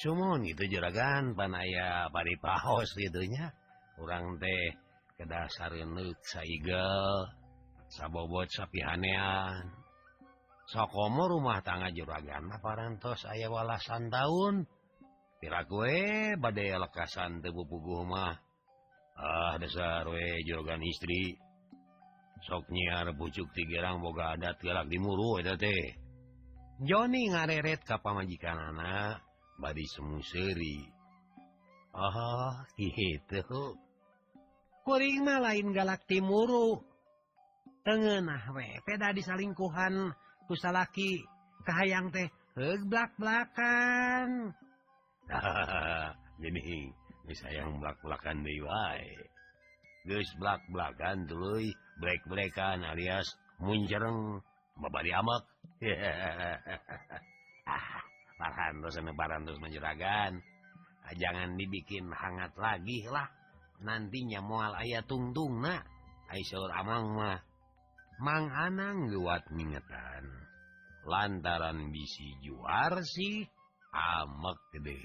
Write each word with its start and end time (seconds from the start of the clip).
summon 0.00 0.48
gitu 0.48 0.64
juragan 0.64 1.36
panaya 1.36 2.08
bari 2.08 2.32
paos 2.40 2.88
gitunya 2.96 3.52
kurang 4.00 4.40
teh 4.40 4.72
ke 5.20 5.28
dasar 5.28 5.76
saigel 6.24 7.28
sabobot 7.92 8.48
sapihanean. 8.48 9.68
Sokomo 10.72 11.28
rumah 11.28 11.60
tangga 11.60 11.92
juragan 11.92 12.48
parantos 12.64 13.28
aya 13.28 13.52
walasan 13.52 14.08
tahun 14.08 14.64
pira 15.36 15.68
kue 15.68 16.32
badai 16.40 16.80
lekasan 16.80 17.44
tebu 17.44 17.68
pugu 17.68 18.08
mah. 18.08 18.40
Ah 19.20 19.60
dasar 19.60 20.08
we 20.08 20.40
juragan 20.48 20.80
istri. 20.80 21.36
Sok 22.48 22.72
nyiar 22.72 23.12
pucuk 23.20 23.52
tigerang 23.52 24.00
boga 24.00 24.32
adat 24.32 24.56
galak 24.64 24.88
dimuru 24.88 25.44
eta 25.44 25.60
teh. 25.60 25.92
Joni 26.88 27.28
ngareret 27.28 27.84
ka 27.84 28.00
pamajikan 28.00 28.56
anak 28.56 29.29
badi 29.60 29.84
semu 29.84 30.18
seri 30.24 30.80
Oh 31.90 32.54
kuringma 34.86 35.42
lain 35.42 35.74
galak 35.76 36.02
timuru 36.08 36.80
galakti 36.80 36.80
muru 36.80 36.88
tengenahpeda 37.84 39.12
disalingkuhan 39.12 40.14
kusalaki 40.48 41.20
kahayang 41.68 42.08
teh 42.08 42.30
blak-blakan 42.88 44.54
jadi 46.40 47.32
sayang 47.36 47.78
blak-blakan 47.78 48.42
guys 50.08 50.30
belak 50.40 50.62
belakan 50.72 51.28
dulu 51.28 51.60
black-blakan 52.00 52.80
alias 52.82 53.28
munjereng 53.60 54.40
babadi 54.80 55.12
amak 55.12 55.44
hehehe 55.84 56.56
ah 57.68 58.09
parhan 58.40 58.80
dosana 58.80 59.12
barang 59.12 59.44
terus 59.44 59.60
menjuragan 59.60 60.40
ah, 61.04 61.14
jangan 61.20 61.60
dibikin 61.60 62.08
hangat 62.08 62.56
lagi 62.56 63.04
lah. 63.04 63.28
Nantinya 63.80 64.44
mual 64.44 64.76
ayah 64.76 65.00
tungtung 65.04 65.64
nak 65.64 65.84
Aisyur 66.30 66.70
amang 66.70 67.18
mah. 67.18 67.42
Mang 68.22 68.52
anang 68.54 69.10
luat 69.10 69.50
mingetan. 69.50 70.28
Lantaran 71.08 71.90
bisi 71.90 72.38
juar 72.44 73.02
sih 73.02 73.42
amek 73.90 74.58
gede 74.78 75.00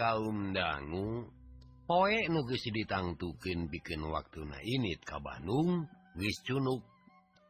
kaum 0.00 0.56
dangu 0.56 1.28
poek 1.84 2.32
nugis 2.32 2.64
ditangtukin 2.72 3.68
bikin 3.68 4.00
waktu 4.08 4.40
na 4.48 4.56
init 4.64 5.04
ka 5.04 5.20
Bandung 5.20 5.84
wis 6.16 6.40
cunuk. 6.48 6.80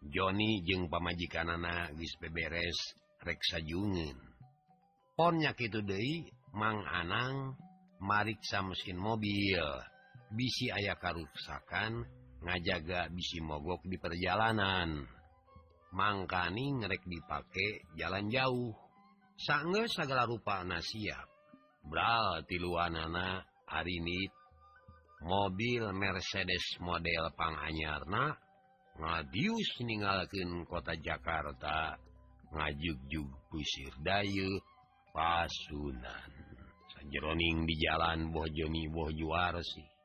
Joni 0.00 0.64
jeung 0.66 0.88
pamajikan 0.90 1.60
anak 1.60 1.94
wis 1.94 2.10
beberes 2.18 2.96
reksa 3.20 3.60
jungen 3.62 4.30
ponnya 5.20 5.52
itu 5.52 5.84
Dei 5.84 6.24
mang 6.56 6.80
Anang 6.88 7.60
mariksa 8.00 8.64
mesin 8.64 8.96
mobil. 8.96 9.60
Bisi 10.32 10.72
ayah 10.72 10.96
karuksakan 10.96 12.00
ngajaga 12.40 13.12
bisi 13.12 13.44
mogok 13.44 13.84
di 13.84 14.00
perjalanan. 14.00 15.04
Mangkani 15.92 16.80
ngerek 16.80 17.04
dipakai 17.04 17.84
jalan 18.00 18.32
jauh. 18.32 18.72
Sange 19.36 19.84
segala 19.92 20.24
rupa 20.24 20.64
nasiap. 20.64 21.29
Bral 21.86 22.44
tiluanana 22.44 23.44
harini 23.68 24.28
mobil 25.24 25.88
Mercedes 25.96 26.76
model 26.80 27.32
Panganyarna 27.36 28.36
ngadius 29.00 29.70
meninggalkan 29.80 30.66
kota 30.68 30.94
Jakarta. 31.00 31.96
Ngajugjug 32.50 33.30
pusir 33.46 33.94
Dayu 34.02 34.58
Pasunan. 35.14 36.30
Sanjeroning 36.90 37.62
di 37.62 37.78
jalan 37.78 38.34
Bojoni 38.34 38.90
Bojuarsi 38.90 40.00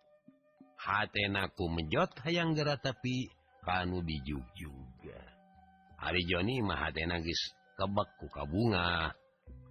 Hatenaku 0.86 1.66
mejot 1.74 2.14
hayang 2.22 2.54
gera 2.54 2.78
tapi 2.78 3.26
kanu 3.66 4.06
dijug 4.06 4.46
juga. 4.54 5.18
Hari 5.98 6.22
Joni 6.30 6.62
mah 6.62 6.86
hatena 6.86 7.18
geus 7.26 7.42
kebek 7.74 8.10
ku 8.22 8.30
kabunga. 8.30 9.10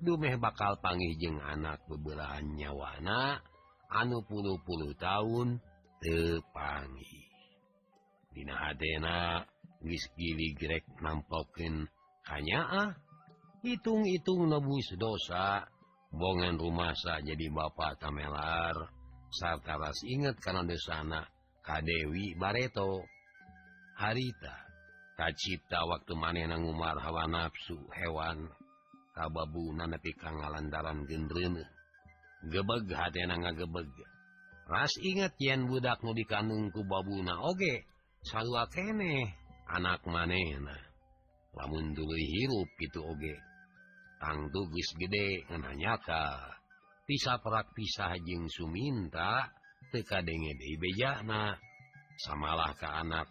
dumeh 0.04 0.36
bakal 0.36 0.76
pangijeng 0.84 1.40
anak 1.40 1.80
bebelahan 1.88 2.44
nyawana 2.54 3.40
anu 3.88 4.20
puluh-puluh 4.28 4.92
tahun 5.00 5.58
tepangi 6.04 7.24
Dina 8.34 8.54
Hadena 8.58 9.46
Rizkili 9.80 10.52
Grek 10.58 10.84
nampokin 11.00 11.86
kanyaah 12.26 12.92
hitung-hitung 13.64 14.50
nebus 14.52 14.92
dosa 15.00 15.64
bongan 16.14 16.60
rumah 16.60 16.94
sah 16.94 17.18
jadi 17.24 17.50
Bapak 17.50 17.98
Tamelar. 17.98 18.76
Sartaras 19.34 19.98
inget 20.06 20.38
karena 20.38 20.62
desana 20.62 21.26
Kadewi 21.64 22.38
Bareto. 22.38 23.02
Harita 23.98 24.54
kacita 25.14 25.86
waktu 25.86 26.18
manenang 26.18 26.66
Umar 26.66 26.98
hawa 26.98 27.26
nafsu 27.30 27.78
hewan. 27.94 28.50
kababu 29.14 29.70
nanepi 29.78 30.12
kang 30.18 30.36
ngalandaran 30.42 31.06
gendrene. 31.06 31.64
Gebeg 32.44 32.90
hati 32.92 33.24
nga 33.24 33.52
gebeg 33.54 33.88
Ras 34.64 34.96
inget 35.04 35.36
yen 35.36 35.68
budak 35.68 36.00
nu 36.00 36.16
dikandung 36.16 36.72
ku 36.72 36.88
babuna 36.88 37.36
oge, 37.44 37.84
salua 38.24 38.64
kene 38.72 39.28
anak 39.68 40.00
manehna. 40.08 40.72
Lamun 41.52 41.92
dulu 41.92 42.16
hirup 42.16 42.68
gitu 42.80 43.04
oge. 43.04 43.36
Tang 44.16 44.48
tugis 44.48 44.88
gede 44.96 45.44
ngananyaka. 45.52 46.56
Pisah 47.04 47.36
perak 47.44 47.76
pisah 47.76 48.16
jeng 48.24 48.48
suminta, 48.48 49.52
teka 49.92 50.24
denge 50.24 50.56
dei 50.56 50.80
bejana. 50.80 51.60
Samalah 52.24 52.72
ke 52.72 52.88
anak. 52.88 53.28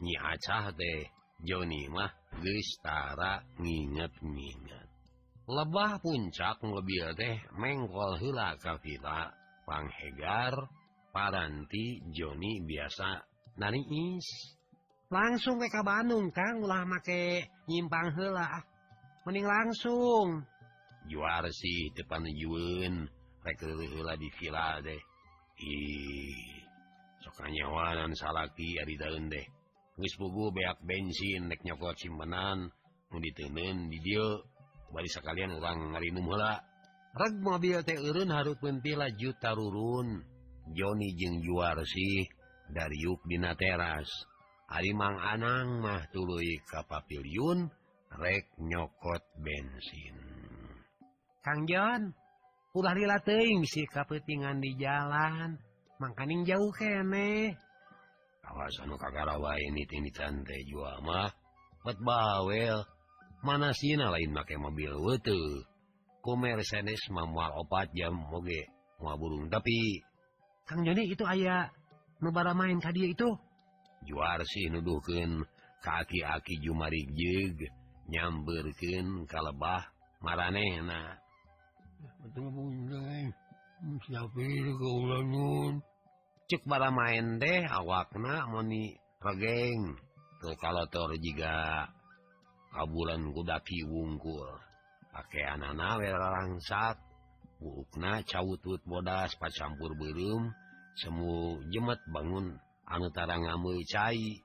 Nyi 0.00 0.16
acah 0.16 0.72
teh, 0.72 1.12
Joni 1.44 1.92
mah 1.92 2.21
Witara 2.40 3.44
nginget-nginget 3.60 4.88
lebah 5.50 6.00
puncak 6.00 6.62
lebih 6.62 7.12
deh 7.18 7.36
menggol 7.58 8.16
hela 8.16 8.56
kavila 8.56 9.28
panghegar 9.68 10.54
paranti 11.12 12.00
Joni 12.14 12.64
biasa 12.64 13.20
naniis 13.60 14.24
langsung 15.12 15.60
ke 15.60 15.68
ka 15.68 15.84
Bandung 15.84 16.32
Kang. 16.32 16.64
Ulah 16.64 16.88
make 16.88 17.52
nyimpang 17.68 18.16
hela 18.16 18.62
ah. 18.62 18.64
mening 19.28 19.44
langsung. 19.44 20.40
Juar 21.06 21.44
sih 21.52 21.92
depan 21.92 22.24
Juun 22.32 23.06
rekrutla 23.42 24.14
di 24.16 24.30
villa 24.38 24.78
deh 24.78 25.02
ih 25.58 26.62
sokanyawanan 27.26 28.14
salaki 28.14 28.78
dari 28.78 28.94
daun 28.94 29.26
deh 29.26 29.46
pugu 29.96 30.52
beak 30.52 30.80
bensin 30.84 31.48
neknya 31.52 31.76
buat 31.76 31.96
simpenan 31.96 32.72
ditenen 33.12 33.92
di 33.92 33.98
dia 34.00 34.24
bari 34.92 35.08
sekalian 35.08 35.56
orang 35.60 35.92
ngarinum 35.92 36.28
heula. 36.28 36.60
Reg 37.12 37.34
mobil 37.44 37.76
teh 37.84 38.00
eureun 38.00 38.32
harus 38.32 38.56
pentila 38.56 39.12
juta 39.12 39.52
rurun. 39.52 40.24
Joni 40.72 41.12
jeung 41.18 41.42
juar 41.44 41.76
sih 41.84 42.24
dari 42.72 42.96
yuk 43.04 43.20
dina 43.28 43.52
teras. 43.52 44.08
Alimang 44.72 45.20
Anang 45.20 45.84
mah 45.84 46.08
tuluy 46.08 46.56
ka 46.64 46.80
kapapiliun 46.88 47.68
rek 48.16 48.48
nyokot 48.56 49.20
bensin. 49.44 50.16
Kang 51.44 51.68
John 51.68 52.16
ulah 52.72 52.96
lila 52.96 53.20
teuing 53.20 53.68
sih 53.68 53.84
kapetingan 53.84 54.64
di 54.64 54.72
jalan. 54.80 55.60
Mangkaning 56.00 56.48
jauh 56.48 56.72
kene. 56.72 57.52
jual 60.68 60.98
mana 63.42 63.74
lain 63.74 64.30
make 64.30 64.54
mobil 64.54 64.92
wetu 65.02 65.66
ku 66.22 66.38
mercedes 66.38 67.02
mamual 67.10 67.50
opat 67.66 67.90
jam 67.90 68.14
moge 68.14 68.70
mua 69.02 69.18
burung 69.18 69.50
tapi 69.50 69.98
Kang 70.62 70.86
Joni 70.86 71.10
itu 71.10 71.26
ayaah 71.26 71.66
nubara 72.22 72.54
main 72.54 72.78
tadi 72.78 73.10
itu 73.10 73.34
juar 74.06 74.38
sih 74.46 74.70
nuduhken 74.70 75.42
kaki-aki 75.82 76.62
Jumari 76.62 77.02
jug 77.10 77.58
nyamberken 78.06 79.26
kalebah 79.26 79.90
mareh 80.22 80.78
cek 86.52 86.68
bala 86.68 86.92
main 86.92 87.40
deh 87.40 87.64
awakna 87.64 88.44
moni 88.44 88.92
regeng. 89.24 89.96
Ke 90.36 90.52
kalautor 90.60 91.16
juga 91.16 91.88
kabulan 92.76 93.32
kudaki 93.32 93.88
wungkul 93.88 94.52
pakai 95.16 95.48
anak-anak 95.56 96.04
werangsat 96.04 97.00
bukna 97.56 98.20
cawutut 98.28 98.84
bodas 98.84 99.32
pas 99.40 99.48
campur 99.56 99.96
belum 99.96 100.52
semu 101.00 101.56
jemet 101.72 102.00
bangun 102.12 102.60
anu 102.84 103.08
anutara 103.08 103.40
ngambil 103.40 103.80
cai. 103.88 104.44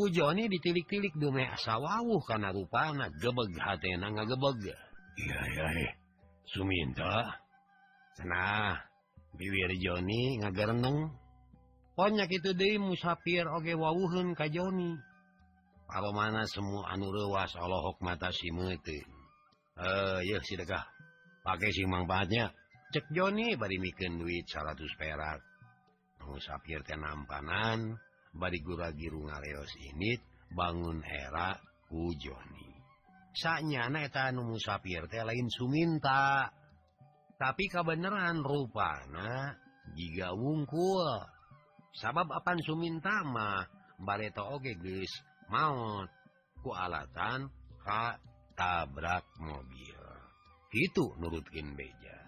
Joni 0.00 0.48
ditilik-tilik 0.48 1.12
dume 1.12 1.44
asa 1.44 1.76
wawuh 1.76 2.24
karena 2.24 2.54
rupa 2.54 2.94
gebeg 3.20 3.52
hatena 3.58 4.08
ngagebeg. 4.08 4.72
Iya 5.18 5.40
gebeg 5.50 5.92
Suminta 6.48 7.36
Senah 8.16 8.80
bibir 9.36 9.76
Joni 9.76 10.40
ngagereneng 10.40 11.12
konyak 12.00 12.32
itu 12.32 12.56
di 12.56 12.80
musafir 12.80 13.44
oge 13.44 13.76
wawuhun 13.76 14.32
ka 14.32 14.48
Joni. 14.48 14.96
Kalau 15.84 16.16
mana 16.16 16.48
semua 16.48 16.88
anu 16.96 17.12
rewas 17.12 17.52
Allahok 17.60 18.00
mata 18.00 18.32
si 18.32 18.48
mete 18.48 19.04
eh 19.76 20.20
ya 20.24 20.40
sidakah 20.40 20.80
pakai 21.44 21.68
si 21.68 21.84
manfaatnya. 21.84 22.48
Cek 22.90 23.12
Joni 23.12 23.52
bari 23.54 23.76
mikin 23.76 24.16
duit 24.16 24.48
100 24.48 24.80
perak. 24.96 25.44
Musafir 26.24 26.80
teh 26.88 26.96
nampanan 26.96 28.00
bari 28.32 28.64
gura 28.64 28.96
giru 28.96 29.28
ngaleos 29.28 29.72
init. 29.92 30.24
bangun 30.50 30.98
era 31.06 31.54
ku 31.86 32.10
Joni. 32.18 32.70
Saknya 33.30 33.86
eta 34.02 34.34
anu 34.34 34.42
musafir 34.42 35.06
teh 35.06 35.22
lain 35.22 35.46
suminta. 35.52 36.50
Tapi 37.38 37.70
kebenaran 37.70 38.42
rupa 38.42 39.06
nah 39.12 39.54
jika 39.94 40.34
wungkul. 40.34 41.39
sabab 41.96 42.30
apan 42.30 42.58
Sumintama 42.62 43.66
bareto 44.00 44.46
oge 44.54 44.78
guys 44.78 45.10
maut 45.50 46.10
kualatan 46.60 47.50
Ka 47.80 48.20
tabrak 48.54 49.24
mobil. 49.40 50.04
Itu 50.70 51.16
nurutkin 51.16 51.72
beja. 51.74 52.18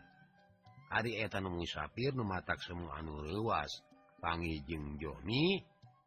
Hari 0.93 1.21
etan 1.21 1.49
musafir 1.49 2.17
numatak 2.17 2.61
semua 2.65 3.01
anu 3.01 3.21
lewas 3.25 3.69
pangi 4.21 4.61
pangijeng 4.61 5.01
Joni 5.01 5.61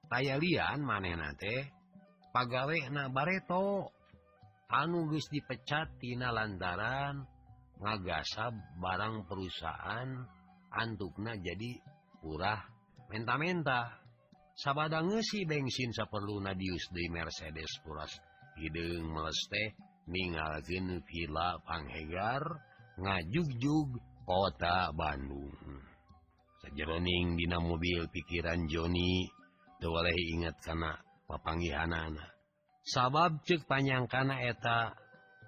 taya 0.10 0.38
lian 0.38 0.82
manenate 0.86 1.74
pagawe 2.30 2.78
na 2.94 3.10
bareto 3.10 3.90
anu 4.70 5.10
geus 5.10 5.26
dipecat 5.34 5.98
tina 5.98 6.30
lantaran 6.30 7.26
ngagasab 7.82 8.54
barang 8.78 9.26
perusahaan 9.26 10.10
antukna 10.70 11.34
jadi 11.42 11.82
urah 12.22 12.62
menta-menta 13.12 14.02
sabada 14.56 15.04
ngesi 15.04 15.44
bensin 15.46 15.92
saperluna 15.92 16.54
nadius 16.54 16.86
di 16.92 17.06
Mercedes 17.12 17.72
puras. 17.84 18.12
Hidung 18.56 19.12
meleste 19.12 19.76
ningalkin 20.08 21.04
villa 21.04 21.60
Panghegar 21.68 22.44
ngajugjug 22.96 24.00
kota 24.24 24.96
Bandung. 24.96 25.52
Sejeroning 26.64 27.36
dina 27.36 27.60
mobil 27.60 28.08
pikiran 28.10 28.64
Joni 28.72 29.28
tewaleh 29.78 30.18
ingat 30.34 30.56
karena 30.64 30.98
papanggihanan 31.28 32.16
sabab 32.86 33.42
cek 33.42 33.66
panjang 33.66 34.06
karena 34.06 34.46
eta 34.46 34.94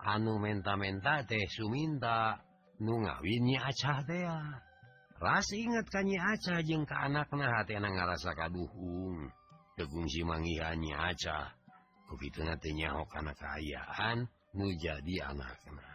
anu 0.02 0.42
menta-menta 0.42 1.22
teh 1.30 1.46
Suminta 1.54 2.38
nu 2.82 3.06
ngawinnya 3.06 3.70
acah 3.70 4.02
teh 4.06 4.26
ras 5.18 5.50
ingat 5.54 5.90
kanyi 5.90 6.18
aca 6.22 6.62
jeung 6.62 6.86
ke 6.86 6.94
anakaknya 6.94 7.50
hatna 7.50 7.90
ngarasa 7.90 8.32
kaduhung. 8.38 9.34
Tegungsi 9.78 10.26
mangihannya 10.26 10.94
aca 10.94 11.54
begitunya 12.10 12.90
ho 12.96 13.04
anak 13.14 13.38
keayaan 13.38 14.26
nu 14.58 14.74
jadi 14.74 15.30
anakaknya 15.30 15.86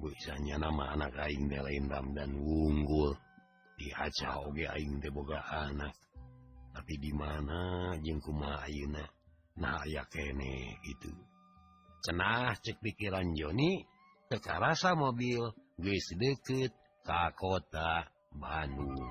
bisanya 0.00 0.56
nama 0.58 0.96
anak 0.96 1.16
aing 1.16 1.48
dalam 1.48 2.12
dan 2.16 2.32
wunggul 2.40 3.16
di 3.76 3.88
aca 3.92 4.44
oge 4.44 4.68
aing 4.68 5.00
teboga 5.00 5.40
anak. 5.48 5.96
Tapi 6.70 6.94
di 7.02 7.12
mana 7.12 7.92
jengkuma 8.00 8.62
auna 8.64 9.04
nah 9.60 9.84
ya 9.84 10.06
kene 10.08 10.80
gitu 10.86 11.12
cenah 12.00 12.56
cek 12.56 12.80
pikiran 12.80 13.36
Joni 13.36 13.84
tekarasa 14.32 14.96
mobil 14.96 15.52
guys 15.76 16.08
deket 16.16 16.72
ka 17.04 17.32
kota. 17.36 18.19
Bandung. 18.36 19.08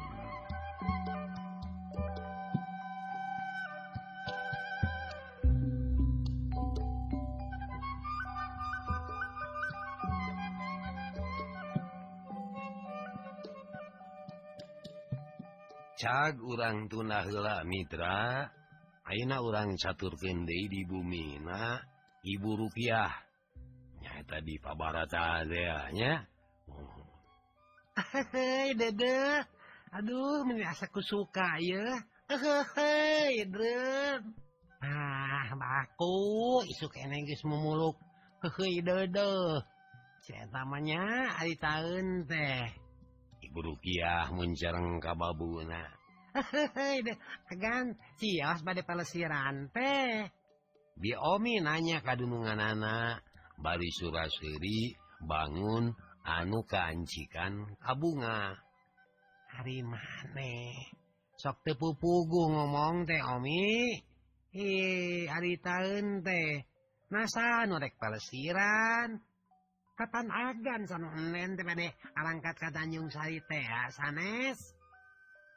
Cag 15.99 16.39
urang 16.39 16.87
tuna 16.87 17.27
heula 17.27 17.59
Mitra 17.67 18.47
ayeuna 19.03 19.43
urang 19.43 19.75
caturkeun 19.75 20.47
deui 20.47 20.71
di 20.71 20.87
bumi 20.87 21.43
na 21.43 21.75
Ibu 22.23 22.55
rupiah. 22.55 23.11
Nya 23.99 24.23
tadi 24.23 24.55
pabarataanya 24.63 26.38
he 28.33 28.73
dede. 28.75 29.43
Aduh 29.91 30.45
menyasaku 30.45 31.01
suka 31.01 31.57
ya. 31.61 32.03
Hehe 32.29 33.45
ah 34.79 35.49
baku 35.57 36.61
isuk 36.69 36.93
geus 36.95 37.41
memuluk 37.43 37.97
hehe 38.45 38.81
dede. 38.81 39.63
Cetamanya 40.23 41.33
hari 41.35 41.57
tahun 41.57 42.29
teh. 42.29 42.69
Ibu 43.49 43.59
rukiah 43.65 44.29
muncereng 44.29 45.01
ka 45.01 45.17
babuna 45.17 45.99
hehe 46.35 47.01
kan 47.57 47.97
sias 48.19 48.61
pada 48.61 48.81
pelesiran 48.85 49.69
teh. 49.73 50.29
Biomi 50.99 51.63
nanya 51.63 52.03
kadunungan 52.03 52.59
anak. 52.59 53.23
Bari 53.59 53.91
surasuri 53.91 54.95
bangun 55.23 55.91
anu 56.23 56.65
kancikan 56.67 57.75
kabunga. 57.79 58.55
Hari 59.49 59.81
maneh 59.81 60.99
sok 61.39 61.63
tepupugu 61.63 62.51
ngomong 62.51 63.07
teh 63.07 63.23
Omi. 63.23 63.95
Hari 65.31 65.53
tahun 65.63 66.19
teh. 66.19 66.67
Nasa 67.09 67.65
norek 67.65 67.95
pelesiran? 67.97 69.17
Kapan 69.95 70.27
agan 70.29 70.83
sonen 70.85 71.55
teh 71.55 71.63
pede 71.63 71.95
arangkat 72.13 72.55
ka 72.59 72.69
Tanjung 72.75 73.07
Sari 73.07 73.39
teh 73.47 73.65
sanes? 73.95 74.59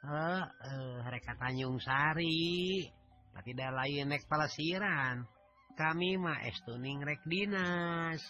Eh 0.03 0.09
uh, 0.09 1.03
uh, 1.03 1.35
Tanjung 1.35 1.77
Sari. 1.83 2.87
Tapi 3.35 3.51
da 3.51 3.75
lain 3.75 4.07
nek 4.07 4.23
pelesiran. 4.25 5.27
Kami 5.75 6.15
mah 6.15 6.47
estuning 6.47 7.03
rek 7.03 7.21
dinas. 7.27 8.23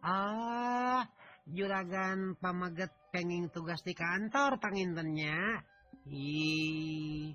Ah 0.00 1.02
juragan 1.48 2.36
pamaget 2.40 2.92
penging 3.12 3.52
tugas 3.52 3.84
di 3.84 3.92
kantor 3.92 4.56
tangintennya 4.60 5.60
hi 6.08 7.32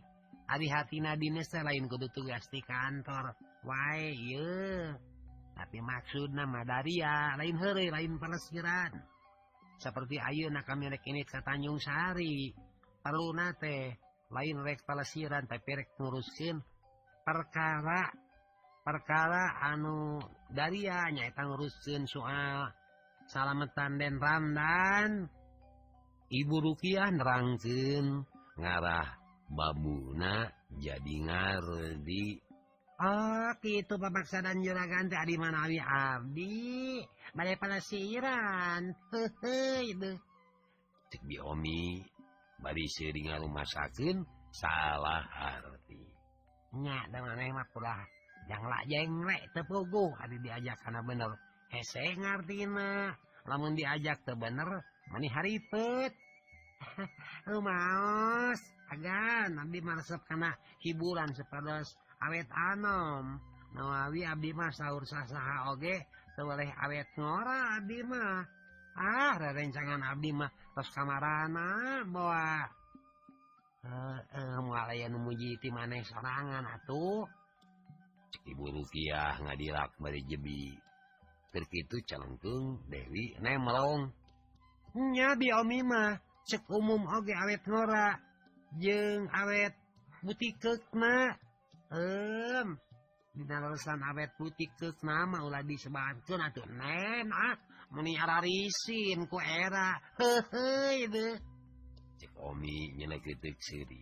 hati-hatina 0.49 1.13
Dinas 1.13 1.53
lain 1.53 1.85
kudu 1.85 2.09
tugas 2.09 2.49
di 2.49 2.61
kantor. 2.65 3.37
Wa 3.61 3.93
tapi 5.59 5.83
maksud 5.83 6.31
nama 6.31 6.63
Daria 6.63 7.35
lain 7.35 7.59
hari 7.59 7.91
lain 7.91 8.15
pelesiran. 8.15 8.95
Seperti 9.79 10.19
Ayeuna 10.19 10.63
kami 10.63 10.87
rek 10.87 11.03
ini 11.07 11.23
ke 11.27 11.43
Tanjung 11.43 11.79
Sari. 11.79 12.51
Perlu 12.99 13.35
nate 13.35 13.99
lain 14.31 14.57
rek 14.63 14.87
pelesiran 14.87 15.45
tapi 15.45 15.69
rek 15.83 15.99
ngurusin 15.99 16.57
perkara 17.27 18.07
perkara 18.81 19.59
anu 19.59 20.17
Daria 20.47 21.11
nyaita 21.11 21.43
ngurusin 21.43 22.07
soal 22.07 22.71
salametan 23.29 24.01
Den 24.01 24.17
Ramdan 24.17 25.29
Ibu 26.29 26.55
Rukiah 26.61 27.13
nerangkeun 27.13 28.25
ngarah 28.57 29.07
babuna 29.49 30.49
jadi 30.77 31.15
ngardi 31.25 32.49
Oh 32.99 33.55
gitu 33.63 33.95
pemaksa 33.95 34.43
dan 34.43 34.59
juragan 34.59 35.07
teh 35.07 35.15
tadi 35.15 35.39
manawi 35.39 35.79
Abdi. 35.79 36.99
Balik 37.31 37.55
palasiran 37.63 38.91
hehe 38.91 39.95
itu 39.95 40.19
cek 41.07 41.23
biomi 41.23 42.03
bari 42.59 42.85
sering 42.91 43.31
ngarumasakeun 43.31 44.27
salah 44.51 45.23
arti. 45.31 46.03
Nya 46.75 47.07
da 47.07 47.23
maneh 47.23 47.55
mah 47.55 47.71
pulah 47.71 48.03
jang 48.51 48.67
lajeng 48.67 49.23
rek 49.23 49.47
teu 49.55 49.63
puguh 49.63 50.11
diajak 50.43 50.75
kana 50.83 50.99
bener. 50.99 51.31
hese 51.69 52.17
ngartina 52.17 53.13
lamun 53.49 53.73
diajak 53.77 54.21
ke 54.25 54.33
bener 54.37 54.81
mani 55.09 55.27
hari 55.29 55.61
itu 55.61 56.09
euh, 57.49 57.59
maos. 57.61 58.61
Agan 58.89 59.53
nabi 59.53 59.79
marsep 59.85 60.21
kana 60.25 60.55
hiburan 60.81 61.29
sepados 61.37 61.93
awet 62.25 62.49
anom. 62.49 63.37
Nawawi 63.77 64.25
abdi 64.25 64.49
mah 64.49 64.73
sahur 64.73 65.05
sasaha 65.05 65.69
oge 65.69 66.09
teu 66.33 66.49
boleh 66.49 66.73
awet 66.81 67.05
ngora 67.13 67.77
abdi 67.77 68.01
mah. 68.01 68.41
Ah 68.97 69.37
rerencangan 69.37 70.01
abdi 70.01 70.33
mah 70.33 70.49
tos 70.73 70.89
kamarana 70.89 72.01
bawa 72.09 72.65
eh 73.79 74.19
uh, 74.35 74.59
mualaya 74.59 75.07
uh, 75.07 75.21
muji 75.21 75.55
ti 75.61 75.69
maneh 75.69 76.01
sorangan 76.01 76.65
atuh. 76.65 77.29
Ibu 78.49 78.65
Rukiah 78.73 79.37
ngadirak 79.45 79.93
bari 80.01 80.25
jebi. 80.25 80.88
begitu 81.49 82.01
calungtung 82.05 82.81
Dewi 82.85 83.33
nemlong 83.41 84.13
Neongnya 84.89 85.37
biomimah 85.37 86.17
cek 86.49 86.65
umum 86.69 87.05
Oge 87.13 87.33
awet 87.37 87.61
Nora 87.69 88.17
jeng 88.77 89.29
awet 89.29 89.73
putih 90.21 90.53
kekna 90.57 91.37
em 91.93 92.77
binarusan 93.37 94.01
awet 94.01 94.33
putih 94.37 94.69
kekna 94.77 95.29
mau 95.29 95.45
ulah 95.49 95.61
disebatkan 95.61 96.41
atuh 96.49 96.65
nenak 96.69 97.57
meni 97.93 98.17
ararisin 98.17 99.25
ku 99.29 99.37
era 99.41 99.97
hehe 100.17 101.05
itu 101.05 101.27
cek 102.19 102.33
omi 102.37 102.93
nyelek 102.97 103.25
titik 103.25 103.57
siri 103.61 104.01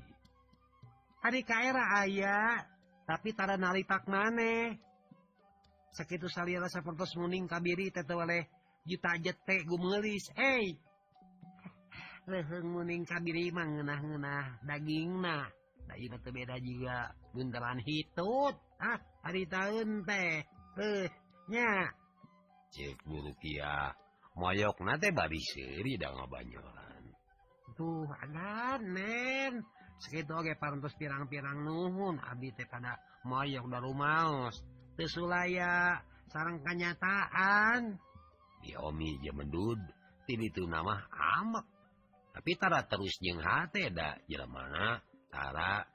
hari 1.24 1.44
kaera 1.44 2.04
ayah 2.04 2.64
tapi 3.08 3.32
tara 3.32 3.56
nalitak 3.56 4.04
maneh 4.08 4.87
sakitu 5.96 6.28
salira 6.28 6.68
sapertos 6.68 7.16
muning 7.16 7.48
kabiri 7.48 7.92
oleh 7.94 8.48
juta 8.88 9.16
jete 9.20 9.64
gumelis. 9.68 10.32
Hey 10.36 10.80
leheng 12.28 12.68
muning 12.68 13.08
kabiri 13.08 13.50
mangenah-ngenah 13.56 14.60
daging 14.68 15.24
nah. 15.24 15.48
Daging 15.88 16.12
nah, 16.12 16.20
itu 16.20 16.30
beda 16.36 16.56
juga 16.60 16.98
bunteran 17.32 17.80
hitut. 17.80 18.56
Ah 18.84 19.00
hari 19.24 19.48
tahun 19.48 20.04
teh. 20.04 20.44
Eh 20.78 21.08
nya. 21.48 21.88
Cek 22.76 23.08
buruk 23.08 23.40
ya. 23.48 23.96
Moyok 24.36 24.84
nate 24.84 25.16
bari 25.16 25.40
seri 25.40 25.96
dah 25.96 26.12
ngabanyolan. 26.12 27.04
Tuh 27.80 28.12
agan 28.20 28.84
men. 28.84 29.64
Segitu 29.98 30.30
oge 30.36 30.54
parantos 30.60 30.94
pirang-pirang 31.00 31.64
nuhun. 31.64 32.20
Abdi 32.20 32.52
teh 32.54 32.68
pada 32.68 33.00
moyok 33.24 33.66
daru 33.72 33.96
maos 33.96 34.60
Tesulaya 34.98 36.02
sarang 36.34 36.60
kenyataan. 36.66 38.02
Diomi 38.66 39.22
jemendud 39.22 39.78
tini 40.26 40.50
itu 40.50 40.66
nama 40.66 40.98
amak. 41.38 41.66
Tapitara 42.34 42.82
terus 42.90 43.16
jengda 43.22 44.18
jemanatara 44.26 45.86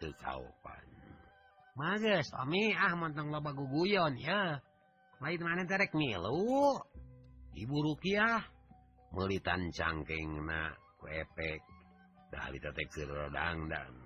kecaupan 0.00 0.96
mages 1.76 2.32
Omi 2.32 2.72
ah 2.72 2.96
montong 2.96 3.28
loba 3.28 3.52
guguyon 3.52 4.16
ya. 4.16 4.58
Lain 5.20 5.40
mana 5.40 5.64
terek 5.64 5.92
milu? 5.96 6.76
Ibu 7.56 7.76
Rukiah 7.80 8.44
melitan 9.16 9.72
cangkeng 9.72 10.44
na 10.44 10.76
kuepek 11.00 11.60
dari 12.28 12.58
tetek 12.60 12.88
sirrodangdang 12.92 14.05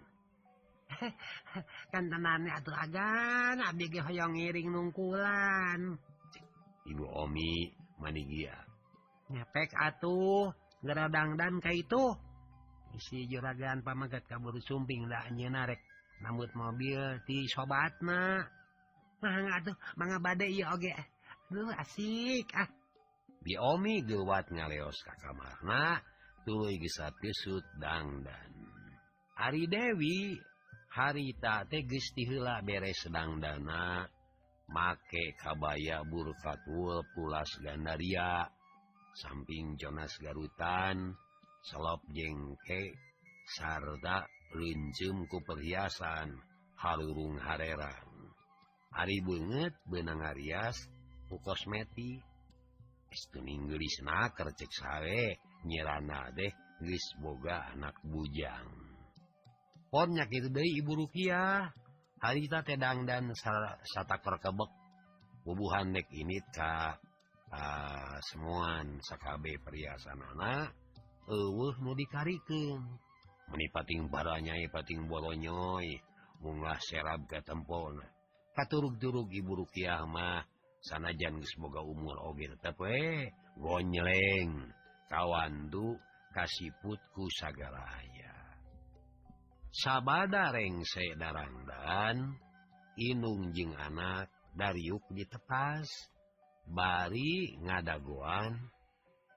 kan 1.93 2.05
tenane 2.11 2.51
atuh 2.51 2.75
agan 2.75 3.63
abdi 3.63 3.87
ge 3.91 4.01
hoyong 4.03 4.35
ngiring 4.37 4.69
nungkulan. 4.71 5.97
Ibu 6.91 7.05
omi 7.07 7.71
manigia 8.01 8.57
ngepek 9.31 9.71
atuh 9.79 10.51
geradang 10.83 11.39
dan 11.39 11.63
ka 11.63 11.71
itu. 11.71 12.15
Isi 12.91 13.31
juragan 13.31 13.87
pamagat 13.87 14.27
kabur 14.27 14.59
sumping 14.67 15.07
dah 15.07 15.31
nyeuna 15.31 15.71
rek 15.71 15.79
nambut 16.27 16.51
mobil 16.59 17.23
ti 17.23 17.47
sobatna. 17.47 18.43
Mangga 19.23 19.63
atuh 19.63 19.77
mangga 19.95 20.19
bade 20.19 20.51
ieu 20.51 20.67
oge. 20.67 20.91
Duh 21.51 21.71
asik 21.71 22.51
ah. 22.59 22.67
Bi 23.41 23.55
omi 23.57 24.03
geuwat 24.03 24.51
ngaleos 24.51 24.99
ka 25.07 25.15
kamarna 25.23 26.03
tuluy 26.43 26.77
geus 26.83 26.99
dangdan. 27.79 28.53
Ari 29.41 29.65
Dewi 29.71 30.37
harita 30.91 31.63
teh 31.71 31.87
gestila 31.87 32.59
beres 32.67 33.07
sedang 33.07 33.39
dana 33.39 34.03
make 34.71 35.35
kabaya 35.39 36.03
burfatul 36.07 37.03
pulas 37.15 37.51
gandaria. 37.63 38.47
Samping 39.11 39.75
Jonas 39.75 40.15
Garutan 40.23 41.19
selop 41.67 41.99
jengke 42.15 42.95
sarda 43.59 44.23
rincumku 44.55 45.43
perhiasan 45.43 46.39
halurung 46.79 47.35
Harerang. 47.43 48.07
Ari 48.95 49.19
banget 49.23 49.75
benang 49.83 50.23
Arias 50.23 50.79
ku 51.27 51.43
kosmeti 51.43 52.23
Inggris 53.35 53.99
naker 54.07 54.55
cek 54.55 54.71
sawe 54.71 55.23
nyirana 55.67 56.31
deh 56.31 56.55
Gris 56.79 57.07
boga 57.19 57.75
anak 57.75 57.99
bujang. 58.07 58.80
ponnya 59.91 60.25
gitu 60.31 60.49
dari 60.49 60.79
Ibu 60.79 61.05
Rukiah. 61.05 61.69
Harita 62.21 62.61
kita 62.61 62.77
tedang 62.77 63.09
dan 63.09 63.33
satak 63.35 64.21
kebek 64.23 64.71
bubuhan 65.41 65.89
nek 65.97 66.05
ini 66.13 66.37
ka 66.53 67.01
uh, 67.49 68.17
semuaan 68.29 69.01
SKB 69.01 69.65
perhiasan 69.65 70.21
anak 70.37 70.69
uh, 71.25 71.73
mau 71.81 71.97
dikarikan 71.97 72.77
meni 73.49 73.67
pating 73.73 74.13
baranyai 74.13 74.69
pating 74.69 75.09
bolonyoy 75.09 75.97
munglah 76.45 76.77
serab 76.85 77.25
ke 77.25 77.41
tempona 77.41 78.05
katurug-turug 78.53 79.33
Ibu 79.33 79.65
Rukiah 79.65 80.05
mah 80.05 80.45
sanajan 80.85 81.41
semoga 81.45 81.81
umur 81.81 82.17
oge 82.29 82.53
tetep 82.53 82.77
we 82.81 83.33
gonyeleng. 83.57 84.77
Kawandu 85.11 85.99
kasiputku 86.31 87.27
sagaranya 87.35 88.20
sabada 89.71 90.53
rengse 90.55 91.15
darangdan 91.17 92.37
Inung 93.01 93.55
Jing 93.57 93.73
anak 93.75 94.29
Dariuk 94.55 95.03
ditepas 95.15 95.87
Bari 96.69 97.57
ngadaguan 97.65 98.59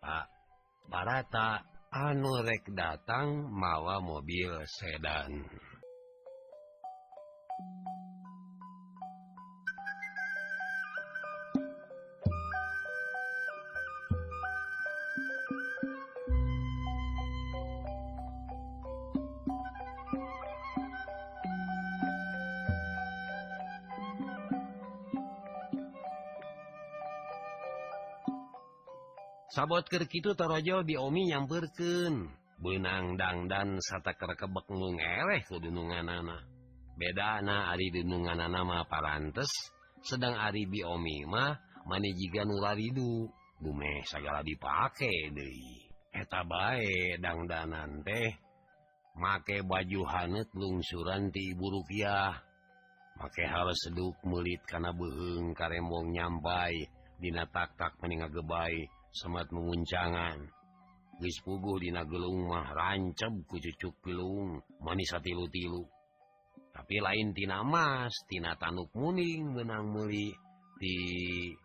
Pak 0.04 0.28
Barata 0.92 1.64
anu 1.94 2.42
rek 2.42 2.74
datang 2.74 3.54
mawa 3.54 4.02
mobil 4.02 4.66
sedan. 4.66 5.46
sabot 29.54 29.86
ke 29.86 30.02
gitu 30.10 30.34
tarojo 30.34 30.82
diomi 30.82 31.30
nyamperken 31.30 32.26
benang 32.58 33.14
dangdan 33.22 33.78
sata 33.78 34.18
kebek 34.18 34.66
mengereh 34.74 35.46
ke 35.46 35.62
dunungan 35.62 36.10
anak 36.10 36.42
beda 36.98 37.46
anak 37.46 37.78
Ari 37.78 37.94
dunungan 38.02 38.42
nama 38.50 38.82
parantes 38.90 39.54
sedang 40.02 40.34
Ari 40.34 40.66
bi 40.66 40.82
omi 40.82 41.30
mah 41.30 41.54
mane 41.86 42.18
jika 42.18 42.50
nularidu 42.50 43.30
bume 43.62 44.02
segala 44.10 44.42
dipake 44.42 45.30
deh 45.30 45.86
eta 46.14 46.46
bae 46.46 47.18
dangdanan 47.18 48.06
teh. 48.06 48.38
Make 49.14 49.62
baju 49.62 50.10
hanet 50.10 50.50
lungsuran 50.58 51.30
ti 51.30 51.54
ibu 51.54 51.70
rupiah 51.70 52.34
make 53.22 53.46
harus 53.46 53.78
seduk 53.86 54.18
melit 54.26 54.66
karena 54.66 54.90
beheng 54.90 55.54
karembong 55.54 56.10
nyampai. 56.10 56.90
dina 57.24 57.48
tak 57.48 57.78
tak 57.80 57.96
meninggal 58.04 58.28
gebai 58.36 58.90
semat 59.14 59.46
menguncangan 59.54 60.42
Wispugu 61.22 61.78
dina 61.78 62.02
gelung 62.10 62.50
mah 62.50 62.74
rancem 62.74 63.46
ku 63.46 63.62
cucuk 63.62 63.94
pilung 64.02 64.58
manis 64.82 65.14
tilu-tilu 65.14 65.86
tapi 66.74 66.98
lain 66.98 67.30
tina 67.38 67.62
emas 67.62 68.10
tina 68.26 68.58
Tanuk 68.58 68.90
Muning 68.98 69.54
menang 69.54 69.94
muli 69.94 70.34
di 70.82 70.98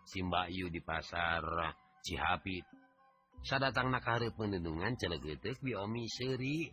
Simbayu 0.05 0.69
di 0.69 0.85
pasar 0.85 1.41
Cihapit 2.05 2.69
saya 3.41 3.73
datang 3.73 3.89
nakarep 3.89 4.37
penendungan 4.37 4.93
celegetek 5.01 5.57
biomi 5.65 6.05
Seri 6.13 6.69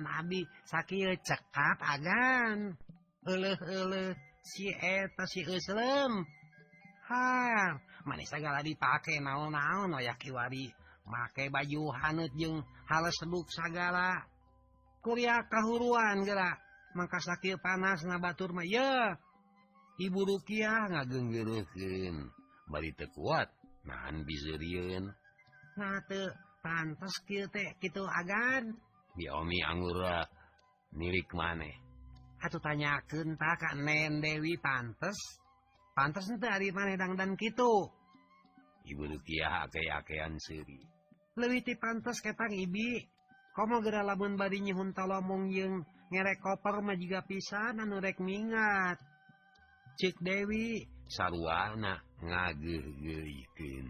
Nabi 0.00 0.40
sakit 0.64 1.20
cekap 1.20 1.78
agan. 1.84 2.72
Si 4.42 4.66
eta 4.72 5.28
si 5.28 5.44
Islam 5.44 6.24
Ah, 7.12 7.76
manis 8.08 8.32
segala 8.32 8.64
dipakai 8.64 9.20
naon-naon 9.20 10.00
yakiwari 10.00 10.72
make 11.04 11.52
baju 11.52 11.92
hanut 11.92 12.32
jeung 12.40 12.64
hal 12.88 13.04
sebuk 13.12 13.44
segala 13.52 14.24
kuliah 15.04 15.44
kahuruan 15.44 16.24
gerak 16.24 16.56
maka 16.96 17.20
sakit 17.20 17.60
panas 17.60 18.00
nabatur 18.08 18.56
May 18.56 18.72
Ibu 20.00 20.20
Rukiah 20.24 20.88
ngagenggerukin 20.88 22.32
bari 22.72 22.96
kuat 23.12 23.52
nahan 23.84 24.24
bizeriun 24.24 25.12
nah 25.76 26.00
pantas 26.64 27.12
gitu 27.28 28.02
agan. 28.08 28.72
Diomi 29.12 29.60
Anggura 29.60 30.24
ah, 30.24 30.28
milik 30.96 31.28
maneh 31.36 31.76
atau 32.42 32.58
tanyaken 32.58 33.36
tak 33.38 33.76
Nen 33.78 34.24
Dewi 34.24 34.56
pantes 34.56 35.41
pantas 35.92 36.28
manedangdan 36.28 37.36
gitu 37.36 37.92
Ibu 38.82 39.04
kean 40.06 40.36
seri 40.42 40.92
lebih 41.32 41.64
ti 41.64 41.74
pantas 41.80 42.20
ketang 42.20 42.52
Ibi. 42.52 43.08
Kom 43.52 43.72
gera 43.84 44.00
lamun 44.00 44.36
badinyi 44.36 44.72
huntalomong 44.72 45.52
yang 45.52 45.84
ngerek 46.08 46.40
koper 46.40 46.80
majiga 46.80 47.20
pisan 47.24 47.80
anurek 47.80 48.16
mingat. 48.20 48.96
Cik 50.00 50.16
Dewi. 50.24 50.88
Sarwana 51.12 52.00
ngagekin 52.24 53.88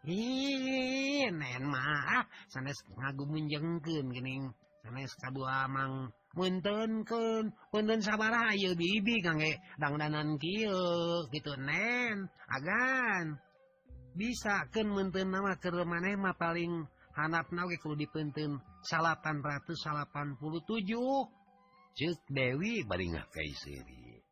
Hi 0.00 1.28
mah, 1.60 2.02
ah, 2.18 2.24
sanes 2.48 2.80
ngagumun 2.98 3.46
jengken 3.46 4.10
gening 4.10 4.50
sanes 4.82 5.12
kaduamang 5.20 6.10
mentenken 6.34 7.50
sabar 8.02 8.54
Ayu 8.54 8.78
bibi 8.78 9.18
kangge 9.22 9.58
dangdanan 9.78 10.38
kiu 10.38 11.26
gitu 11.34 11.54
nen 11.58 12.30
agan 12.46 13.38
Bisa 14.10 14.66
bisaken 14.66 14.90
menten 14.90 15.30
nama 15.30 15.54
ke 15.58 15.70
mah 15.70 16.34
paling 16.34 16.86
hanap 17.14 17.50
nage 17.54 17.78
kalau 17.82 17.98
dipenten 17.98 18.58
salapan 18.82 19.42
ratus 19.42 19.78
salapan 19.82 20.34
puluh 20.38 20.62
tujuh 20.66 21.26
cek 21.94 22.18
Dewi 22.30 22.86
baring 22.86 23.18
kaiseri 23.30 24.22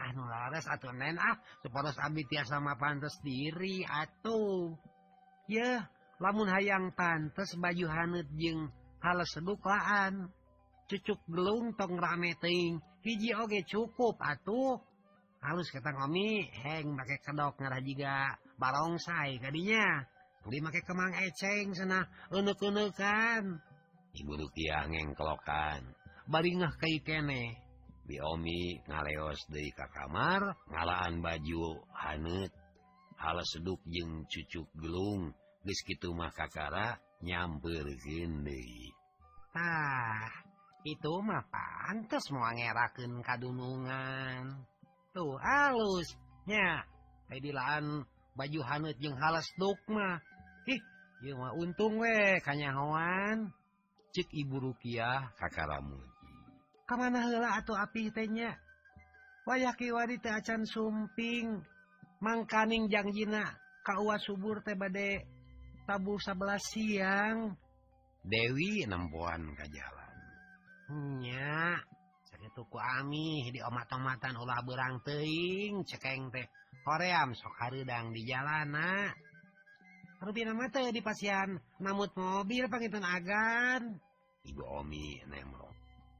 anu 0.00 0.24
laras 0.28 0.68
atau 0.68 0.92
nen 0.92 1.16
ah 1.20 1.36
supados 1.64 1.96
abdi 2.00 2.24
tiasa 2.28 2.60
mah 2.60 2.76
pantas 2.76 3.20
diri 3.24 3.84
atau 3.84 4.72
ya 5.48 5.84
lamun 6.20 6.48
hayang 6.48 6.92
pantas 6.96 7.56
baju 7.58 7.86
hanut 7.88 8.28
jeng 8.38 8.70
hal 9.02 9.18
sedukaan. 9.26 10.30
cucuk 10.92 11.20
gelung 11.24 11.72
tong 11.72 11.96
rame 11.96 12.36
ting. 12.36 12.76
Hiji 13.00 13.32
oge 13.32 13.64
cukup 13.64 14.20
atuh. 14.20 14.76
Halus 15.40 15.72
kata 15.72 15.90
ngomi 15.96 16.44
heng 16.52 16.92
make 16.92 17.18
kedok 17.24 17.56
ngarah 17.56 17.80
juga 17.80 18.36
barongsai 18.60 19.40
kadinya. 19.40 20.04
Beli 20.44 20.60
make 20.60 20.84
kemang 20.84 21.16
eceng 21.16 21.72
sana 21.72 22.04
unuk-unukan 22.30 23.72
ibu 24.12 24.32
Rukiah 24.36 24.84
ngengkelokan 24.92 25.80
bari 26.28 26.50
ngah 26.60 26.74
kai 26.76 27.00
kene. 27.00 27.56
Biomi 28.02 28.82
ngaleos 28.90 29.46
deui 29.48 29.70
ka 29.72 29.86
kamar 29.94 30.58
ngalaan 30.68 31.22
baju 31.22 31.86
hanut. 31.94 32.50
Halas 33.16 33.46
seduk 33.54 33.78
jeung 33.86 34.26
cucuk 34.26 34.66
gelung. 34.74 35.30
Geus 35.62 35.80
kitu 35.86 36.10
mah 36.10 36.34
kakara 36.34 36.98
nyamperkeun 37.22 38.42
deui. 38.42 38.90
Tah. 39.54 40.41
itu 40.82 41.12
mah 41.22 41.46
pantes 41.46 42.26
mau 42.34 42.50
ngeraken 42.50 43.22
kadunungan. 43.22 44.66
Tuh 45.14 45.38
halus 45.38 46.08
halusnya 46.48 46.84
dilaan 47.32 48.04
baju 48.34 48.60
hanut 48.64 48.96
jeung 48.98 49.16
halas 49.16 49.46
dogma 49.56 50.20
ih 50.68 50.80
Yuma 51.22 51.54
untung 51.54 52.02
we 52.02 52.42
kanyahoan. 52.42 53.54
Cek 54.12 54.28
ibu 54.34 54.58
rukiah 54.58 55.30
kakaramu. 55.38 55.96
kemana 56.84 57.24
hela 57.24 57.56
atau 57.56 57.72
api 57.72 58.12
tenya 58.12 58.52
wayaki 59.48 59.88
teh 60.20 60.34
acan 60.34 60.66
sumping. 60.66 61.62
Mangkaning 62.22 62.86
jangjina 62.86 63.42
kaua 63.82 64.18
subur 64.18 64.62
teh 64.62 64.74
bade 64.78 65.26
tabu 65.86 66.18
11 66.18 66.58
siang. 66.74 67.54
Dewi 68.22 68.86
nempuan 68.86 69.42
ke 69.58 69.66
jalan. 69.70 70.01
nya 70.92 71.80
sakituku 72.28 72.76
Ami 72.76 73.48
di 73.48 73.60
omat-omatan 73.62 74.36
ulah 74.36 74.60
berang 74.66 75.00
teing 75.00 75.86
cekeng 75.86 76.28
teh. 76.34 76.46
Koream 76.82 77.32
sok 77.38 77.54
haridang 77.62 78.10
di 78.10 78.26
jalana. 78.26 79.14
Rubi 80.18 80.42
nama 80.42 80.66
teh 80.66 80.90
di 80.90 80.98
pasian 80.98 81.54
namut 81.78 82.10
mobil 82.18 82.66
pangitan 82.66 83.06
agan. 83.06 83.98
Ibu 84.42 84.62
omi 84.82 85.22
nemro. 85.30 85.70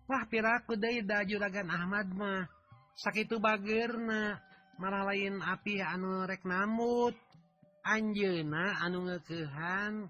Wah 0.06 0.22
piraku 0.30 0.78
deui 0.78 1.02
da 1.02 1.26
juragan 1.26 1.66
Ahmad 1.66 2.06
mah 2.14 2.46
sakitu 2.94 3.42
bagerna. 3.42 4.38
Malah 4.78 5.10
lain 5.10 5.42
api 5.42 5.82
anu 5.82 6.22
rek 6.26 6.46
namut. 6.46 7.18
Anjeuna 7.82 8.78
anu 8.86 9.10
ngekehan 9.10 10.06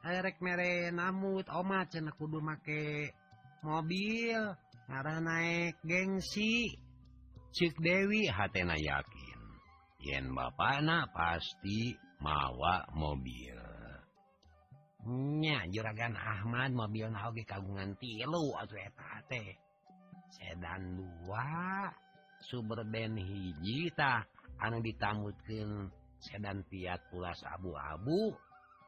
rek 0.00 0.40
mere 0.40 0.88
namut 0.88 1.44
omat 1.52 1.92
cenah 1.92 2.16
kudu 2.16 2.40
make 2.40 3.12
mobil 3.60 4.40
ngarah 4.88 5.18
naik 5.22 5.76
gengsi. 5.84 6.74
Cik 7.50 7.82
Dewi 7.82 8.30
hatena 8.30 8.78
yakin 8.78 9.40
yen 10.06 10.30
Bapak 10.32 10.80
pasti 11.10 11.98
mawa 12.22 12.86
mobil. 12.94 13.58
Nya 15.40 15.64
juragan 15.72 16.12
Ahmad 16.14 16.76
mobil 16.76 17.08
nagi 17.08 17.42
kagungan 17.48 17.96
tilu 17.96 18.52
sedan 20.30 20.82
dua 20.94 21.88
Suberben 22.40 23.20
hijjita 23.20 24.24
anu 24.60 24.80
ditambutkan 24.80 25.92
sedan 26.20 26.64
piat 26.68 27.00
pulas 27.12 27.36
abu-abu. 27.44 28.32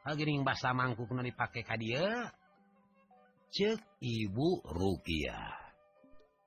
Algering 0.09 0.43
basa 0.43 0.73
mangkuk 0.73 1.13
dipakai 1.13 1.63
ka 1.63 1.77
dia 1.77 2.33
cek 3.53 4.01
ibu 4.01 4.65
rupiah 4.65 5.63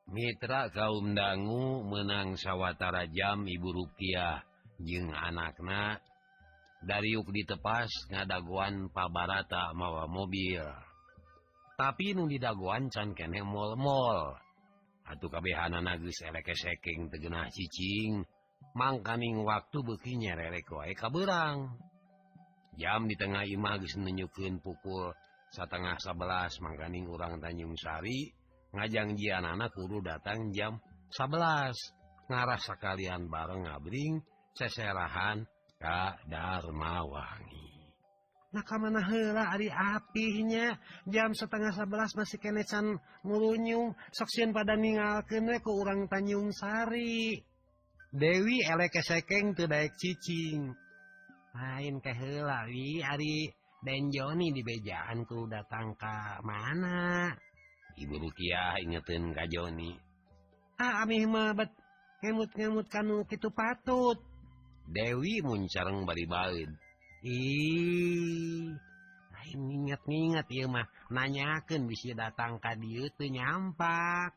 Mitra 0.10 0.70
kaum 0.74 1.14
dangu 1.14 1.86
menang 1.86 2.34
sawwatara 2.38 3.06
jam 3.10 3.46
ibu 3.46 3.74
rupiah 3.74 4.42
jeung 4.82 5.14
anakna 5.14 6.02
dari 6.86 7.18
yuk 7.18 7.30
ditepas 7.34 7.90
ngadaguan 8.14 8.94
pabarata 8.94 9.74
mawa 9.74 10.06
mobil. 10.06 10.62
Tapi 11.74 12.14
nu 12.14 12.30
didaguan 12.30 12.94
can 12.94 13.18
kene 13.18 13.42
mall-mol 13.42 14.38
atuh 15.10 15.30
kabehanan 15.30 15.90
nagus 15.90 16.22
elekeseking 16.22 17.10
tegenah 17.10 17.50
cicing. 17.50 18.22
Mangkaning 18.78 19.42
waktu 19.42 19.78
beki 19.82 20.22
rerek 20.22 20.70
wae 20.70 20.94
kaberang 20.94 21.74
jam 22.78 23.08
di 23.10 23.16
tengah 23.18 23.48
imah 23.48 23.82
geus 23.82 23.96
nunjukeun 23.98 24.60
pukul 24.62 25.16
setengah 25.56 25.96
11 25.96 26.60
mangganing 26.60 27.08
urang 27.08 27.40
Tanjung 27.40 27.80
Sari 27.80 28.28
ngajang 28.76 29.16
jian 29.16 29.48
anak 29.48 29.72
kudu 29.72 30.04
datang 30.04 30.52
jam 30.52 30.76
11 31.16 31.72
ngarah 32.28 32.60
sekalian 32.60 33.32
bareng 33.32 33.64
ngabring 33.64 34.20
seserahan 34.52 35.48
ka 35.80 36.20
Darmawangi. 36.28 37.72
Nah 38.52 38.64
kamana 38.64 39.04
heula 39.04 39.52
ari 39.52 39.68
apihnya? 39.68 40.80
Jam 41.08 41.32
setengah 41.36 41.76
11 41.76 42.20
masih 42.20 42.40
kenecan 42.40 43.00
ngurunyung 43.24 43.96
soksian 44.16 44.56
pada 44.56 44.76
ningalkeun 44.76 45.56
ke 45.60 45.72
urang 45.72 46.08
Tanjung 46.08 46.52
Sari. 46.52 47.36
Dewi 48.16 48.64
elek 48.64 48.96
sekeng 49.04 49.56
teu 49.56 49.68
daek 49.68 49.96
cicing. 50.00 50.72
Lain 51.56 52.00
keheula 52.00 52.64
wi 52.68 53.04
ari 53.04 53.52
Den 53.86 54.10
Joni 54.10 54.50
dibejaanku 54.50 55.46
datang 55.46 55.94
ke 55.94 56.42
mana? 56.42 57.30
Ibu 57.94 58.18
Rukiah 58.18 58.82
ingetin 58.82 59.30
Ka 59.30 59.46
Joni. 59.46 59.94
Ah, 60.82 61.06
ngemut-ngemut 61.06 62.90
kanu 62.90 63.22
kitu 63.30 63.54
patut. 63.54 64.18
Dewi 64.90 65.46
muncareng 65.46 66.06
bari-bait 66.06 66.70
ih 67.26 68.70
ingat-ingat 69.56 70.46
ya 70.50 70.66
mah 70.68 70.86
nanyakan 71.10 71.88
bisa 71.90 72.14
datang 72.18 72.58
ka 72.58 72.76
dia 72.76 73.08
tuh 73.14 73.30
nyampak. 73.30 74.34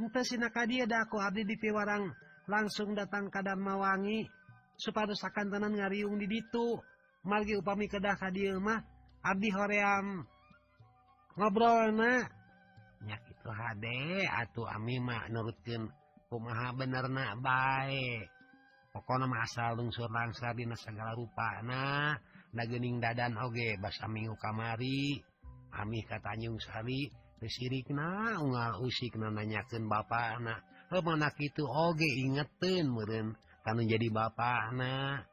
Entah 0.00 0.24
sinaka 0.26 0.66
dia 0.66 0.88
daku 0.88 1.22
abdi 1.22 1.46
di 1.46 1.54
piwarang 1.54 2.10
langsung 2.50 2.98
datang 2.98 3.30
ke 3.30 3.40
Dharmawangi 3.40 4.26
supados 4.74 5.22
akan 5.22 5.54
tenan 5.54 5.76
ngariung 5.78 6.18
di 6.18 6.26
ditu. 6.26 6.82
margi 7.24 7.56
upami 7.56 7.88
kedah 7.88 8.16
ka 8.20 8.28
dieu 8.30 8.60
mah 8.60 8.80
abdi 9.24 9.48
hoream. 9.50 10.22
Ngobrolna 11.34 12.30
nya 13.04 13.16
kitu 13.26 13.50
hade 13.50 14.24
atuh 14.30 14.70
ami 14.70 15.02
mah 15.02 15.26
nurutkeun 15.32 15.90
kumaha 16.30 16.70
benerna 16.76 17.34
bae. 17.40 18.28
Pokona 18.94 19.26
mah 19.26 19.42
asal 19.42 19.74
lungsur 19.74 20.06
langsa 20.06 20.54
dina 20.54 20.78
sagala 20.78 21.18
rupana 21.18 22.14
dagening 22.54 23.02
dadan 23.02 23.34
oge 23.42 23.74
basa 23.82 24.06
minggu 24.06 24.38
kamari. 24.38 25.18
Ami 25.74 26.06
ka 26.06 26.22
Tanjung 26.22 26.62
Sari 26.62 27.10
sirikna 27.44 28.40
unggal 28.40 28.80
usik 28.80 29.20
na 29.20 29.28
nanyakeun 29.28 29.84
bapakna 29.88 30.64
heuh 30.88 31.02
mana 31.04 31.28
kitu 31.32 31.64
oge 31.64 32.08
ingeteun 32.24 32.88
meureun 32.88 33.36
anu 33.64 33.82
jadi 33.84 34.08
bapakna 34.12 35.24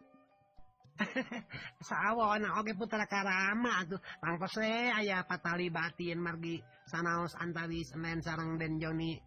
sawwonke 1.88 2.74
putra 2.78 3.06
Karama 3.10 3.86
tuh 3.88 4.02
pangkos 4.22 4.62
eh, 4.62 4.92
aya 4.94 5.26
patali 5.26 5.70
batin 5.70 6.22
margi 6.22 6.62
sanaos 6.88 7.36
antaris 7.40 7.92
Senin 7.92 8.20
sarang 8.22 8.60
Den 8.60 8.78
Joni 8.80 9.18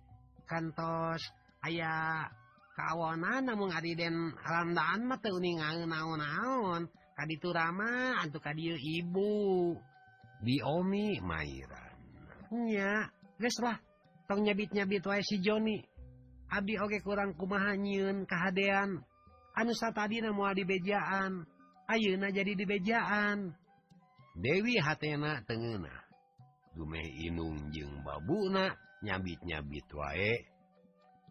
kantos. 0.44 1.22
Aya 1.64 2.24
kawonan 2.76 3.24
ah, 3.24 3.40
namun 3.40 3.72
Den 3.96 4.36
alamdaan 4.44 5.08
mateuning 5.08 5.60
naon-naon. 5.88 6.88
Kaditu 7.14 7.54
Rama 7.54 8.18
antu 8.20 8.42
kadieu 8.42 8.74
ibu. 8.74 9.78
Biomi 10.42 11.22
geus 13.34 13.58
lah 13.62 13.78
tong 14.26 14.44
nyabit-nyabit 14.44 15.04
wae 15.06 15.22
si 15.22 15.40
Joni. 15.40 15.78
Abdi 16.50 16.78
oge 16.78 17.00
kurang 17.00 17.34
kumaha 17.38 17.74
nyieun 17.78 18.26
kahadean. 18.28 19.02
Anu 19.54 19.72
satadina 19.74 20.34
moal 20.34 20.58
dibejaan 20.58 21.46
Ayeuna 21.84 22.32
jadi 22.32 22.56
dibejaan 22.56 23.52
Dewi 24.40 24.80
hatena 24.80 25.44
tengenah 25.44 26.04
Gume 26.74 27.04
Inung 27.22 27.70
jeung 27.70 28.02
babuna 28.02 28.74
nyabit-nyabit 29.04 29.88
wae. 29.94 30.34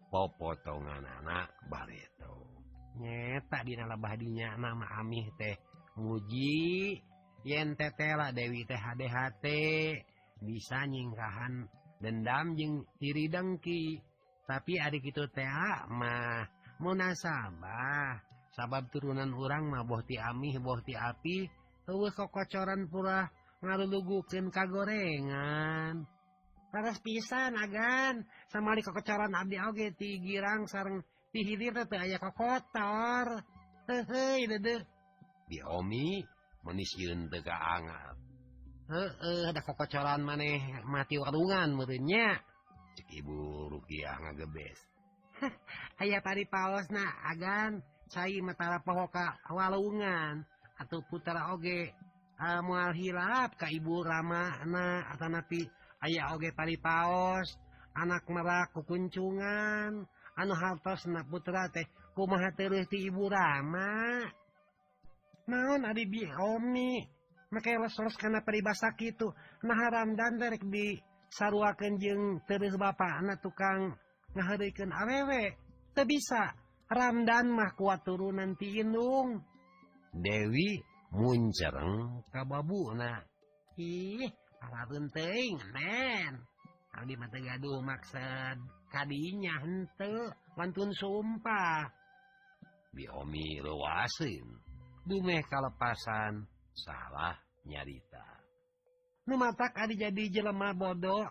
Popotongan 0.07 1.03
anak 1.03 1.51
bareto 1.67 2.47
Nyeta 3.01 3.65
dina 3.65 3.89
bahdinya 3.97 4.53
nama 4.55 5.01
Amih 5.01 5.25
teh 5.35 5.57
muji. 5.97 7.01
Yen 7.43 7.75
tetela 7.75 8.31
Dewi 8.31 8.63
teh 8.63 8.77
THDHT 8.77 9.45
bisa 10.45 10.85
nyingkahan 10.85 11.65
dendam 11.97 12.53
jeung 12.55 12.85
tiri 13.01 13.27
dengki. 13.27 13.99
Tapi 14.45 14.77
adik 14.77 15.11
itu 15.11 15.25
teh 15.33 15.49
ah, 15.49 15.89
mah 15.89 16.45
munasabah. 16.77 18.32
sabab 18.53 18.89
turunan 18.93 19.33
orang 19.33 19.69
mahbohti 19.69 20.17
Amih 20.17 20.61
bohti 20.61 20.93
api 20.93 21.49
kocoran 22.15 22.87
pura 22.87 23.27
ngalulugukin 23.59 24.47
kagorengan. 24.53 26.07
Paras 26.71 26.97
pisan 27.03 27.53
agan. 27.59 28.25
Sama 28.49 28.73
di 28.73 28.81
kokocoran 28.81 29.35
Abdi 29.35 29.57
Oge 29.61 29.93
ti 29.93 30.17
girang 30.23 30.65
sarang 30.65 31.03
dihilir 31.29 31.75
teh 31.85 31.99
aya 31.99 32.17
kokotor. 32.17 33.45
Hehe 33.83 34.47
dede 34.47 34.87
biomi 35.47 36.23
manis 36.63 36.91
yeun 36.95 37.27
teu 37.27 37.43
kaangat 37.43 38.15
heeh 38.89 39.43
ada 39.51 39.61
kokocoran 39.63 40.23
maneh 40.23 40.81
mati 40.87 41.19
warungan 41.19 41.75
meureunnya 41.75 42.39
cek 42.95 43.07
ibu 43.21 43.67
rupiah 43.71 44.17
ngagebes 44.23 44.79
aya 46.01 46.23
tari 46.23 46.47
paosna 46.47 47.03
agan. 47.27 47.83
Matara 48.43 48.83
Pohoka 48.83 49.39
Walungan 49.49 50.43
atau 50.79 51.03
putra 51.05 51.53
Oge 51.53 51.93
uh, 52.39 52.59
mual 52.65 52.93
hilap 52.97 53.55
Ka 53.55 53.69
Ibu 53.69 54.03
Ramana 54.03 55.07
atau 55.13 55.29
nabi 55.29 55.63
ayaah 56.03 56.35
Oge 56.35 56.51
tali 56.51 56.75
Paos 56.77 57.55
anak 57.93 58.25
meraku 58.29 58.81
kukuncungan 58.81 60.03
anu 60.33 60.53
hartos 60.57 61.05
na 61.05 61.21
putra 61.21 61.69
teh 61.69 61.85
kumaha 62.17 62.53
ti 62.53 62.97
Ibu 63.09 63.23
Rama? 63.29 64.25
Naon 65.43 65.83
Adi 65.83 66.07
bi 66.07 66.23
Omi? 66.25 67.03
Maka 67.53 67.77
karena 68.17 68.41
peribasa 68.41 68.89
itu 68.97 69.29
nah 69.61 69.77
haram 69.77 70.17
dan 70.17 70.41
derek 70.41 70.65
di 70.65 70.97
sarua 71.29 71.77
Kenjeng 71.77 72.41
terus 72.49 72.73
ba 72.81 72.97
anak 72.97 73.45
tukang 73.45 73.93
awewe. 74.33 75.53
Awewek 75.93 76.05
bisa. 76.09 76.62
Ramdan 76.93 77.49
mahkuat 77.49 78.05
turunan 78.05 78.53
tiung 78.53 79.41
Dewi 80.13 80.77
muncereng 81.09 82.21
ka 82.29 82.45
babuna. 82.45 83.17
ih 83.81 84.29
para 84.61 84.85
teuing, 84.87 85.57
men 85.73 86.33
Abdi 86.93 87.17
mata 87.17 87.41
gaduh 87.41 87.81
maksud 87.81 88.57
kadinya 88.93 89.57
henteu, 89.65 90.29
mantun 90.53 90.93
sumpah. 90.93 91.89
Biomi 92.93 93.57
luasin 93.65 94.45
dumeh 95.01 95.41
kalepasan 95.49 96.45
salah 96.77 97.33
nyarita. 97.65 98.45
Nu 99.25 99.41
mata 99.41 99.73
kadi 99.73 99.97
jadi 99.97 100.23
jelema 100.29 100.77
bodoh 100.77 101.25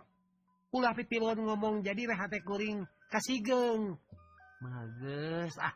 ulah 0.75 0.91
pipilon 0.91 1.39
ngomong 1.47 1.79
jadi 1.79 2.11
rehate 2.11 2.43
kuring 2.43 2.83
kasigeng. 3.07 3.95
ah 5.59 5.75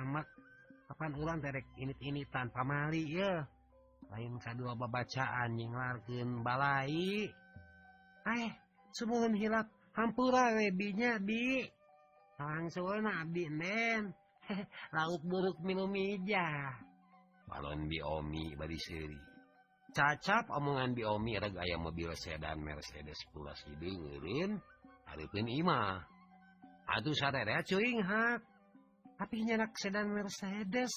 amat. 0.00 0.26
Kapan 0.84 1.12
ulang 1.16 1.38
terek 1.40 1.64
init-initan? 1.80 2.52
Pamali 2.52 3.16
ya 3.16 3.44
lain 4.12 4.36
kadua 4.38 4.76
babacaan 4.76 5.56
yang 5.56 5.72
larkin 5.72 6.44
balai. 6.44 7.26
Eh 8.24 8.50
sebelum 8.92 9.32
hilap 9.34 9.66
hampura 9.96 10.54
webinya, 10.54 11.16
bi 11.18 11.64
langsung 12.38 13.06
abdi 13.06 13.46
ah, 13.46 13.50
nen 13.50 14.02
lauk 14.96 15.22
buruk 15.22 15.58
minum 15.62 15.90
ija. 15.94 16.74
balon 17.44 17.86
biomi 17.86 18.56
bari 18.56 18.78
seri 18.80 19.20
cacap 19.92 20.48
omongan 20.48 20.96
biomi 20.96 21.36
reg 21.36 21.54
ayam 21.54 21.86
mobil 21.86 22.10
sedan 22.16 22.58
Mercedes 22.64 23.20
pulas 23.30 23.60
hidung 23.68 24.00
ngirin 24.00 24.58
haripin 25.06 25.46
imah 25.46 26.02
Aduh 26.88 27.16
sadere 27.16 27.64
cuing 27.64 28.04
ha. 28.04 28.36
Tapi 29.14 29.46
nyerak 29.46 29.72
sedan 29.78 30.10
Mercedes. 30.10 30.92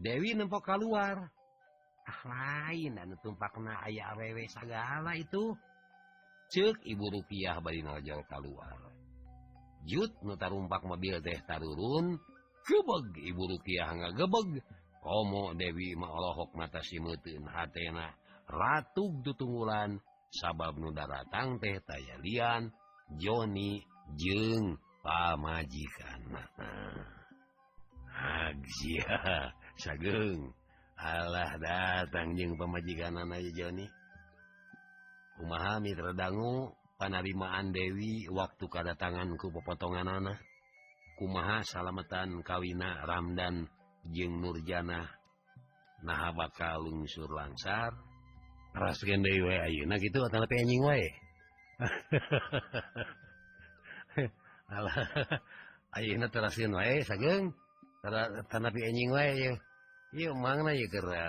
Dewi 0.00 0.32
nempok 0.32 0.64
keluar. 0.64 1.28
Ah 2.08 2.20
lain 2.26 2.96
anu 2.96 3.14
tumpakna 3.20 3.84
aya 3.84 4.16
awewe 4.16 4.48
segala 4.48 5.12
itu. 5.14 5.52
Cek 6.50 6.82
ibu 6.82 7.06
rupiah 7.06 7.62
bari 7.62 7.84
ngajang 7.84 8.24
keluar. 8.26 8.90
Jut 9.86 10.10
nu 10.26 10.34
tarumpak 10.34 10.82
mobil 10.82 11.20
teh 11.22 11.38
tarurun. 11.46 12.18
Gebeg 12.66 13.06
ibu 13.20 13.42
rupiah 13.46 13.94
gebeg. 14.16 14.64
Komo 15.00 15.56
Dewi 15.56 15.96
ma 15.96 16.08
olohok 16.10 16.52
mata 16.56 16.82
si 16.82 16.98
hatena. 17.00 18.10
Ratug 18.50 19.22
tutunggulan 19.22 19.96
sabab 20.34 20.76
nu 20.80 20.90
daratang 20.90 21.62
teh 21.62 21.78
tayalian 21.86 22.72
Joni 23.18 23.82
jeng 24.18 24.78
pamajikan. 25.04 26.22
Hajiha 28.10 29.54
sageng. 29.78 30.50
Allah 31.00 31.56
datang 31.56 32.36
jeng 32.36 32.60
pemajikan 32.60 33.16
anak 33.16 33.40
Joni 33.56 33.88
Umaha 35.40 35.80
Mitra 35.80 36.12
Dangu? 36.12 36.76
Panarimaan 37.00 37.72
Dewi 37.72 38.28
waktu 38.28 38.68
kedatanganku 38.68 39.48
pepotongan 39.48 40.20
anak. 40.20 40.36
Kumaha 41.16 41.64
salamatan 41.64 42.44
kawina 42.44 43.08
Ramdan 43.08 43.64
jeng 44.12 44.44
Nurjana. 44.44 45.08
Nah 46.04 46.28
bakal 46.36 46.84
lungsur 46.84 47.32
langsar. 47.32 47.96
Ras 48.76 49.00
Dewi 49.00 49.56
Ayu 49.56 49.88
nah 49.88 49.96
gitu 49.96 50.20
atau 50.28 50.44
nying 50.44 50.84
wae? 50.84 51.08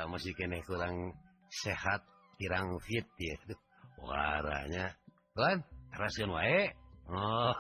masih 0.09 0.33
keneh 0.37 0.61
kurang 0.63 1.17
sehat 1.49 2.05
kirang 2.37 2.77
fit 2.85 3.05
ya 3.17 3.35
Waranya. 4.01 4.93
kan 5.37 5.61
rasin 5.93 6.29
wae. 6.29 6.73
Oh 7.09 7.53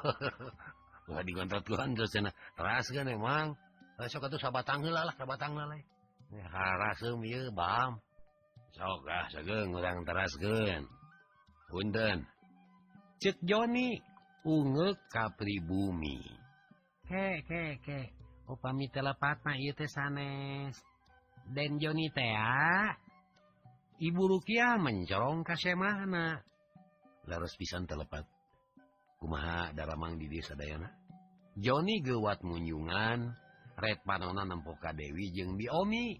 nggak 1.11 1.25
digontot 1.27 1.63
Tuhan 1.65 1.93
terus 1.97 2.09
cenah. 2.13 2.33
ras 2.55 2.87
emang 2.93 3.57
eh, 3.99 4.07
sok 4.07 4.31
atuh 4.31 4.39
sabatang 4.39 4.81
heula 4.81 5.05
lah 5.05 5.15
sabatang 5.17 5.53
tanggul 5.53 5.67
lah 5.69 5.81
eh, 6.33 6.45
haraseum 6.47 7.21
ya 7.25 7.49
bam. 7.53 7.99
Sok 8.73 9.05
ah 9.09 9.27
sageng 9.29 9.73
urang 9.75 10.05
teraskeun. 10.07 10.85
punten. 11.69 12.25
Cek 13.21 13.37
Joni. 13.45 14.10
unge 14.45 14.97
kapribumi. 15.11 16.19
He 17.05 17.41
ke 17.45 17.77
ke. 17.83 18.01
Upami 18.49 18.89
oh, 18.89 18.91
telepatna 18.91 19.55
ieu 19.55 19.73
teh 19.77 19.87
sanes. 19.87 20.75
Den 21.51 21.79
Joni 21.79 22.11
tea 22.11 22.95
Ibu 24.01 24.23
Rukiah 24.25 24.81
mencorong 24.81 25.45
ka 25.45 25.53
semahna. 25.53 26.41
Harus 27.29 27.53
pisan 27.55 27.85
telepat. 27.85 28.25
Kumaha 29.21 29.71
daramang 29.77 30.17
di 30.17 30.25
desa 30.25 30.57
Dayana? 30.57 30.89
Joni 31.53 32.01
gewat 32.01 32.41
munyungan 32.41 33.29
Red 33.77 34.01
Panona 34.01 34.41
nempo 34.43 34.73
ka 34.81 34.91
Dewi 34.91 35.29
jeung 35.31 35.55
Biomi 35.55 36.17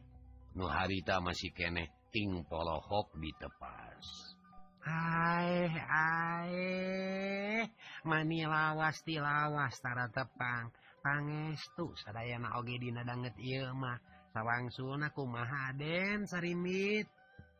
nu 0.55 0.69
harita 0.69 1.19
masih 1.19 1.51
keneh 1.57 1.89
ting 2.13 2.45
polohok 2.45 3.15
di 3.17 3.31
tepas. 3.39 4.31
eh 4.86 5.70
mani 8.06 8.41
lawas 8.46 8.98
ti 9.06 9.22
lawas 9.22 9.78
tara 9.82 10.10
tepang. 10.10 10.74
Pangestu 11.02 11.98
sadayana 11.98 12.62
oge 12.62 12.78
dina 12.78 13.02
danget 13.02 13.34
ieu 13.41 13.74
mah. 13.74 13.98
Sun 14.72 15.04
kumaha 15.12 15.74
Maden 15.76 16.24
Sarimit. 16.30 17.10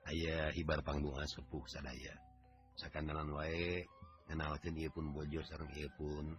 Aya 0.08 0.54
hibar 0.56 0.82
pangbungan 0.86 1.28
sepuh 1.28 1.66
sadaya. 1.68 2.16
Sakandalan 2.78 3.34
wae 3.34 3.86
ngenalkeun 4.30 4.80
ieu 4.80 4.94
pun 4.94 5.12
bojo 5.14 5.42
sareng 5.44 5.74
ieu 5.76 5.90
pun 5.98 6.38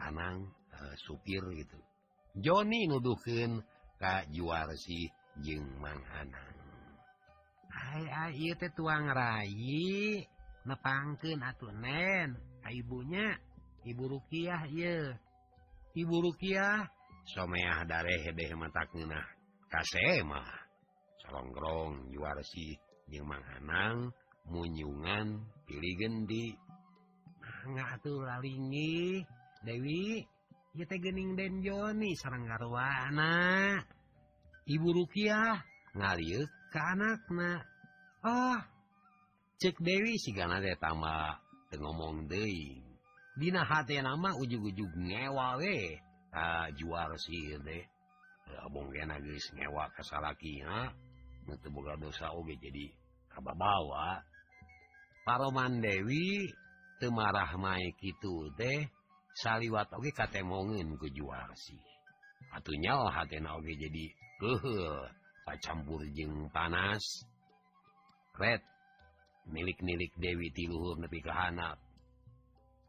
anang 0.00 0.48
uh, 0.72 0.94
supir 1.04 1.42
gitu. 1.58 1.78
Joni 2.34 2.86
nuduhkeun 2.90 3.62
ka 4.00 4.26
juara 4.32 4.74
jeung 5.42 5.66
Mang 5.82 6.02
Anang 6.14 6.63
tuang 8.74 9.06
rai 9.12 10.24
nepangken 10.64 11.38
atunen 11.44 12.34
ah, 12.64 12.72
ibunya 12.72 13.36
ibu 13.84 14.04
rukiah 14.08 14.62
ye 14.70 15.14
ibu 15.94 16.16
rukiah 16.24 16.88
someah 17.34 17.84
darehedeh 17.86 18.50
matakna 18.56 19.20
ah. 19.20 19.26
kasemah 19.70 20.50
salongrong 21.22 22.10
juara 22.10 22.42
sih 22.42 22.74
jeung 23.08 23.28
manghanang 23.28 24.10
munyungan 24.48 25.40
pilih 25.64 25.94
gendi. 25.96 26.52
Mangga 27.40 27.96
atuh 27.96 28.20
lalingi. 28.24 29.24
Dewi 29.64 30.20
ye 30.76 30.84
teh 30.84 31.00
gening 31.00 31.36
den 31.36 31.64
Joni 31.64 32.12
sareng 32.20 32.44
garwana. 32.44 33.80
Ibu 34.68 34.88
rukiah 34.92 35.60
ngalieu 35.96 36.44
ka 36.72 36.92
anakna. 36.92 37.73
ah. 38.24 38.60
Cek 39.60 39.78
Dewi 39.78 40.18
si 40.18 40.34
ganatama 40.34 41.38
ngomong 41.74 42.26
De 42.26 42.42
Dina 43.34 43.66
hati 43.66 43.98
nama 43.98 44.30
ujug-ujug 44.38 44.94
ngewa 44.94 45.58
we. 45.58 45.98
Ah, 46.34 46.70
kena 46.70 47.18
si 49.18 49.50
ngewa 49.54 49.90
kesalakinya 49.94 50.90
dosa 51.98 52.30
oge 52.34 52.58
jadi 52.58 52.90
kababawa. 53.30 54.22
Paroman 55.26 55.82
Dewi 55.82 56.50
temarah 56.98 57.54
naik 57.58 57.98
itu 58.02 58.50
deh 58.58 58.86
saliwat 59.34 59.90
oge 59.94 60.14
katemongin 60.14 60.94
ke 60.94 61.10
juara 61.10 61.54
sih 61.58 61.82
atuhnya 62.54 62.94
H 63.10 63.18
oge 63.34 63.74
jadi 63.74 64.04
uh, 64.46 65.02
Pacampur 65.44 66.00
jeng 66.16 66.48
panas. 66.48 67.04
Red 68.34 68.62
milik-nilik 69.46 70.10
Dewi 70.18 70.50
tiluhur 70.50 70.98
nepi 70.98 71.22
kehanap 71.22 71.78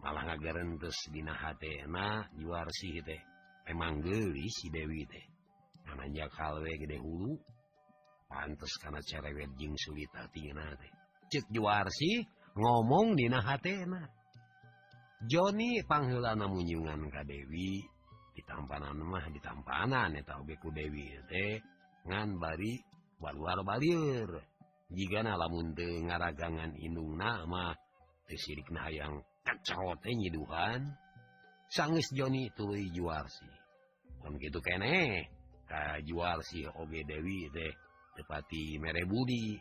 malah 0.01 0.25
ngagarentes 0.25 0.97
Dina 1.13 1.37
juar 2.37 2.67
si 2.73 2.97
teh. 3.05 3.21
Emang 3.65 4.01
geli 4.01 4.49
si 4.49 4.73
Dewi 4.73 5.05
teh. 5.05 5.25
Anaknya 5.89 6.25
kalwe 6.33 6.77
gede 6.81 6.97
hulu 6.97 7.37
pantes 8.25 8.73
karena 8.81 9.01
cerewet 9.05 9.53
jing 9.57 9.77
sulit 9.77 10.09
hati 10.17 10.49
teh. 10.49 10.91
Cek 11.29 11.45
juar 11.53 11.93
si 11.93 12.25
ngomong 12.57 13.13
Dina 13.13 13.41
hatena 13.41 14.01
Joni 15.25 15.81
panggilan 15.85 16.41
munyungan 16.45 17.05
ka 17.13 17.21
Dewi 17.21 17.85
ditampanan 18.33 18.97
mah 18.97 19.29
ditampanan 19.29 20.17
ya 20.17 20.21
tahu 20.25 20.41
beku 20.41 20.73
Dewi 20.73 21.13
teh 21.29 21.61
ngan 22.09 22.41
bari 22.41 22.81
baluar 23.21 23.61
balir. 23.61 24.54
jika 24.93 25.25
lamun 25.25 25.73
ngaragangan 25.77 26.77
Inung 26.77 27.17
nama 27.17 27.73
disirik 28.29 28.69
na 28.69 28.89
yang 28.89 29.21
kacaotenyi 29.45 30.09
eh, 30.09 30.17
nyiduhan 30.29 30.81
sangis 31.69 32.09
Joni 32.13 32.49
itu 32.49 32.65
juarsi 32.93 33.49
kon 34.21 34.41
gitu 34.41 34.57
kene 34.61 35.29
ka 35.69 36.01
juarsi 36.01 36.65
oge 36.65 37.05
Dewi 37.05 37.49
teh 37.53 37.73
tepati 38.15 38.79
mere 38.79 39.03
Budi. 39.05 39.59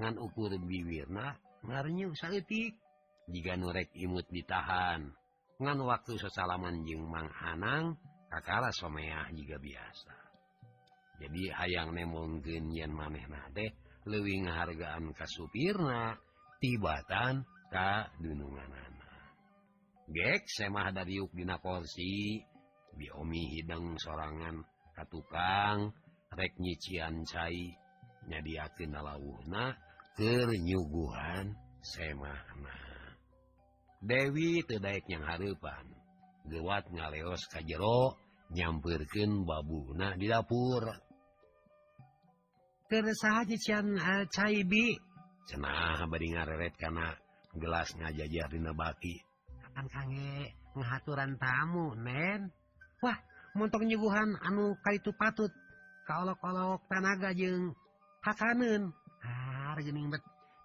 Ngan 0.00 0.16
ukur 0.16 0.56
biwirna 0.56 1.36
ngarnyu 1.66 2.16
saletik 2.16 2.72
jika 3.28 3.58
nurek 3.60 3.92
imut 3.92 4.24
ditahan 4.32 5.12
ngan 5.60 5.78
waktu 5.84 6.16
sesalaman 6.16 6.88
jeung 6.88 7.04
Mang 7.04 7.28
Hanang 7.28 8.00
kakara 8.32 8.72
someah 8.72 9.28
juga 9.36 9.60
biasa. 9.60 10.14
Jadi 11.20 11.52
hayang 11.52 11.92
nemong 11.92 12.40
yen 12.48 12.96
maneh 12.96 13.28
nah 13.28 13.44
deh 13.52 13.68
ngahargaan 14.18 15.14
ka 15.14 15.26
supirna 15.30 16.18
tibatan 16.58 17.46
ka 17.70 18.10
dununganana. 18.18 19.10
gek 20.10 20.50
semah 20.50 20.90
dari 20.90 21.22
yukdina 21.22 21.62
porsi. 21.62 22.42
Biomi 22.90 23.54
hidang 23.54 23.94
sorangan 23.94 24.66
ka 24.98 25.06
tukang 25.06 25.94
rek 26.34 26.58
nyician 26.58 27.22
cai. 27.22 27.70
Nyadiakin 28.26 28.92
lauhna 28.98 29.78
kenyuguhan 30.18 31.54
semahna. 31.80 32.76
Dewi 34.02 34.60
tedaik 34.66 35.06
yang 35.08 35.24
harepan. 35.24 35.86
Gewat 36.50 36.90
ngaleos 36.90 37.46
kajero 37.48 38.18
nyampirkan 38.50 39.46
babuna 39.46 40.18
di 40.18 40.26
dapur. 40.26 41.09
Eh, 42.90 44.26
cenah 45.46 46.02
beret 46.10 46.74
karena 46.74 47.14
gelas 47.54 47.94
ngajajah 47.94 48.46
Dinabaki 48.50 49.14
akan 49.70 49.86
sange 49.86 50.50
pengaturan 50.74 51.38
tamu 51.38 51.94
nen 51.94 52.50
Wah 52.98 53.14
montok 53.54 53.86
nyuguhan 53.86 54.34
anu 54.42 54.74
Ka 54.82 54.90
ah, 54.90 54.94
itu 54.98 55.14
patut. 55.14 55.54
Kalau-kolok 56.04 56.84
tanaga 56.90 57.30
jeng 57.30 57.78
Hakanen. 58.26 58.90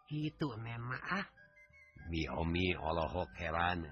Itu 0.10 0.50
memang 0.58 1.00
ah. 1.06 1.26
Biomi 2.10 2.74
olohok 2.74 3.30
heran. 3.38 3.86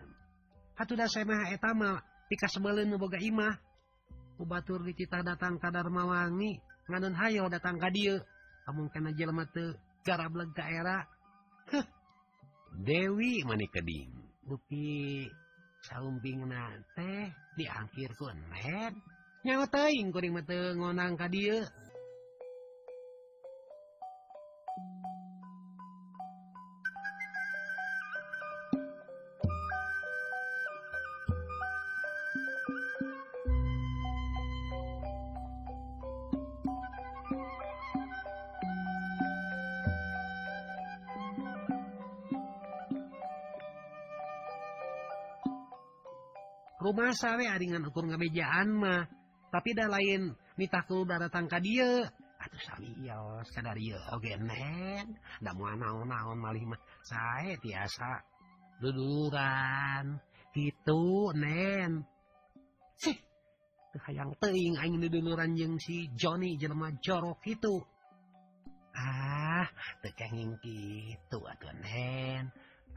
Hatuh 0.74 1.06
semaama 1.06 2.02
pika 2.28 2.50
sebelumboga 2.50 3.22
Imah. 3.22 3.56
Kubatur 4.42 4.82
dicita 4.82 5.22
datang 5.22 5.62
kadar 5.62 5.88
mawangi 5.94 6.73
nganun 6.90 7.16
hayo 7.16 7.48
datang 7.48 7.80
ka 7.80 7.90
dia 7.90 8.20
amun 8.68 8.88
karena 8.92 9.12
jelma 9.16 9.44
tuh 9.52 9.76
garableg 10.04 10.52
ka 10.52 10.64
era. 10.68 11.08
Heh. 11.72 11.86
Dewi 12.74 13.46
mani 13.46 13.70
keding 13.70 14.10
Dupi 14.44 15.30
saumping 15.88 16.44
na 16.48 16.74
teh 16.96 17.32
diangkir 17.56 18.12
ku 18.16 18.28
net 18.28 18.96
nyawa 19.44 19.68
teuing 19.68 20.12
kuring 20.12 20.34
mah 20.36 20.44
teu 20.48 20.76
ngonang 20.76 21.16
ka 21.20 21.28
dieu 21.28 21.64
dasarnya 47.14 47.54
aringan 47.54 47.86
ukur 47.86 48.10
ngabejaan 48.10 48.74
mah. 48.74 49.06
Tapi 49.54 49.78
dah 49.78 49.86
lain 49.86 50.34
nitakul 50.58 51.06
datang 51.06 51.46
ka 51.46 51.62
dia 51.62 52.10
atuh 52.42 52.62
salios 52.66 53.48
kadar 53.54 53.78
ieu 53.78 54.02
oge 54.18 54.34
nen. 54.42 55.14
Da 55.38 55.54
moal 55.54 55.78
naon-naon 55.78 56.42
malih 56.42 56.66
mah. 56.66 56.82
Sae 57.06 57.54
tiasa 57.62 58.18
duduluran 58.82 60.18
gitu 60.58 61.30
nen. 61.38 62.02
Sih 62.98 63.14
teu 63.94 64.02
hayang 64.10 64.34
teuing 64.42 64.74
aing 64.82 64.98
duduluran 64.98 65.54
jeung 65.54 65.78
si 65.78 66.10
Johnny 66.18 66.58
jelema 66.58 66.90
jorok 66.98 67.46
itu. 67.46 67.78
Ah 68.98 69.70
teu 70.02 70.10
kenging 70.18 70.58
kitu 70.66 71.38
atuh 71.38 71.74
nen. 71.78 72.50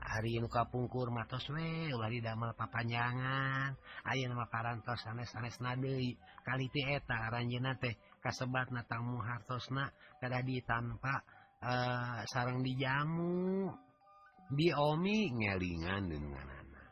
hari 0.07 0.39
kapungkur 0.47 1.11
matos 1.11 1.51
we 1.51 1.91
didamel 1.91 2.55
papanjangan. 2.55 3.75
Ayo 4.07 4.31
nama 4.31 4.47
parantos 4.47 5.03
sanes-sanes 5.03 5.59
nade 5.59 6.15
kali 6.47 6.71
ti 6.71 6.87
eta 6.87 7.27
ranjena 7.35 7.75
teh 7.75 7.99
kasebat 8.23 8.71
na 8.71 8.87
tamu 8.87 9.19
hartosna 9.19 9.91
kada 10.23 10.47
di 10.47 10.63
tanpa 10.63 11.27
uh, 11.63 11.67
eh, 11.67 12.19
sarang 12.31 12.63
dijamu 12.63 13.67
biomi 14.55 15.35
ngelingan 15.35 16.07
dengan 16.07 16.47
anak 16.47 16.87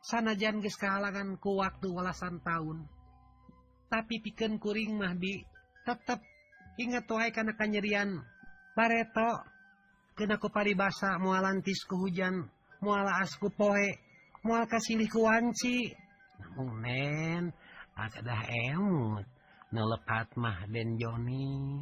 sanajan 0.00 0.64
geus 0.64 0.80
kahalangan 0.80 1.36
ku 1.36 1.60
waktu 1.60 1.92
welasan 1.92 2.40
tahun 2.40 2.88
tapi 3.92 4.24
pikeun 4.24 4.56
kuring 4.56 4.96
mah 4.96 5.12
di 5.12 5.44
tetep 5.84 6.20
ingat 6.80 7.04
wahai 7.12 7.28
kana 7.28 7.52
kanyerian 7.56 8.24
pareto 8.72 9.44
keku 10.26 10.50
pari 10.50 10.74
basa 10.74 11.20
mualantisku 11.22 11.94
hujan 11.94 12.50
muala 12.82 13.22
asku 13.22 13.52
poe 13.54 13.86
mual 14.42 14.66
kasihku 14.66 15.22
wanci. 15.22 15.94
Namun 16.38 16.82
namunen 16.82 17.44
ada 17.94 18.38
emut 18.70 19.26
nelepat 19.70 20.34
mah 20.38 20.66
Den 20.70 20.98
Joni. 20.98 21.78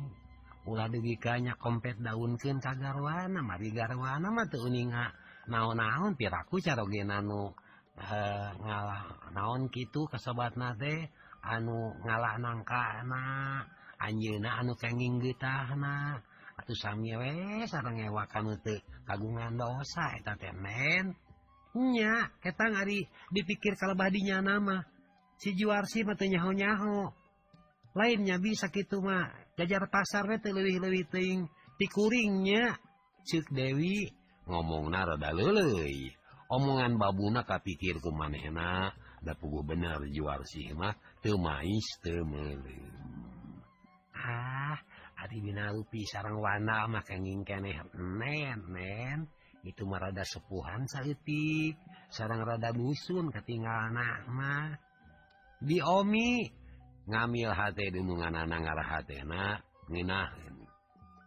Ulah 0.67 0.91
dugikanya 0.91 1.55
kompet 1.57 1.95
daunken 2.03 2.59
kagarwana 2.59 3.39
mari 3.39 3.71
marigarwana 3.71 4.29
matuninga 4.35 5.15
naon-naon 5.47 6.19
piraku 6.19 6.59
carogenanu 6.59 7.55
eh 7.97 8.51
ngalah 8.61 9.31
naon 9.31 9.71
gitu 9.71 10.11
ke 10.11 10.19
sobat 10.19 10.59
nate 10.59 11.15
anu 11.47 11.95
ngalah 12.03 12.35
nangka 12.43 13.01
anak 13.01 13.71
anjena 14.03 14.59
anu 14.59 14.75
kenging 14.75 15.23
getahna 15.23 16.19
sami 16.77 17.13
we 17.17 17.65
sarang 17.69 18.01
ewa 18.01 18.25
kamu 18.27 18.57
te 18.65 18.81
kagungan 19.05 19.61
dosa 19.61 20.17
eta 20.17 20.35
temennya 20.41 22.15
ketang 22.41 22.73
ngari 22.73 23.05
dipikir 23.31 23.77
kalau 23.77 23.95
badinya 23.95 24.41
nama. 24.41 24.83
Si 25.37 25.53
juarsi 25.53 26.01
mata 26.01 26.25
nyaho-nyaho. 26.25 27.13
Lainnya 27.93 28.41
bisa 28.41 28.73
gitu 28.73 29.05
mah 29.05 29.29
jajar 29.57 29.89
pasar 29.89 30.29
teh 30.41 30.53
lebih 30.53 30.81
lebih 30.85 31.05
ting 31.09 31.49
tikuringnya 31.81 32.77
cik 33.25 33.53
Dewi 33.53 34.09
ngomong 34.49 34.93
narada 34.93 35.33
lelei 35.33 36.13
omongan 36.53 37.01
babuna 37.01 37.45
kapikir 37.45 38.01
ku 38.05 38.13
manehna 38.13 38.93
da 39.25 39.33
pugu 39.33 39.65
bener 39.65 40.05
juarsi 40.13 40.77
mah 40.77 40.93
teu 41.25 41.41
mais 41.41 41.87
teu 42.05 42.21
meuleuh 42.23 42.93
ah. 44.13 44.56
Binalpi 45.37 46.07
sarang 46.09 46.41
Wana 46.41 46.89
makanging 46.89 47.45
keneh 47.45 47.77
nen 47.93 49.29
itu 49.67 49.83
merada 49.85 50.25
sepuhan 50.25 50.89
saliti 50.89 51.77
sarang 52.09 52.41
rada 52.41 52.73
dusun 52.73 53.29
ketinggalan 53.35 53.97
anakmah 53.97 54.81
diomi 55.61 56.49
ngambil 57.11 57.53
hati 57.53 57.93
dunungan 57.93 58.33
anak 58.33 58.59
ngarah 58.65 58.89
hatena 58.89 59.61
nginah 59.93 60.31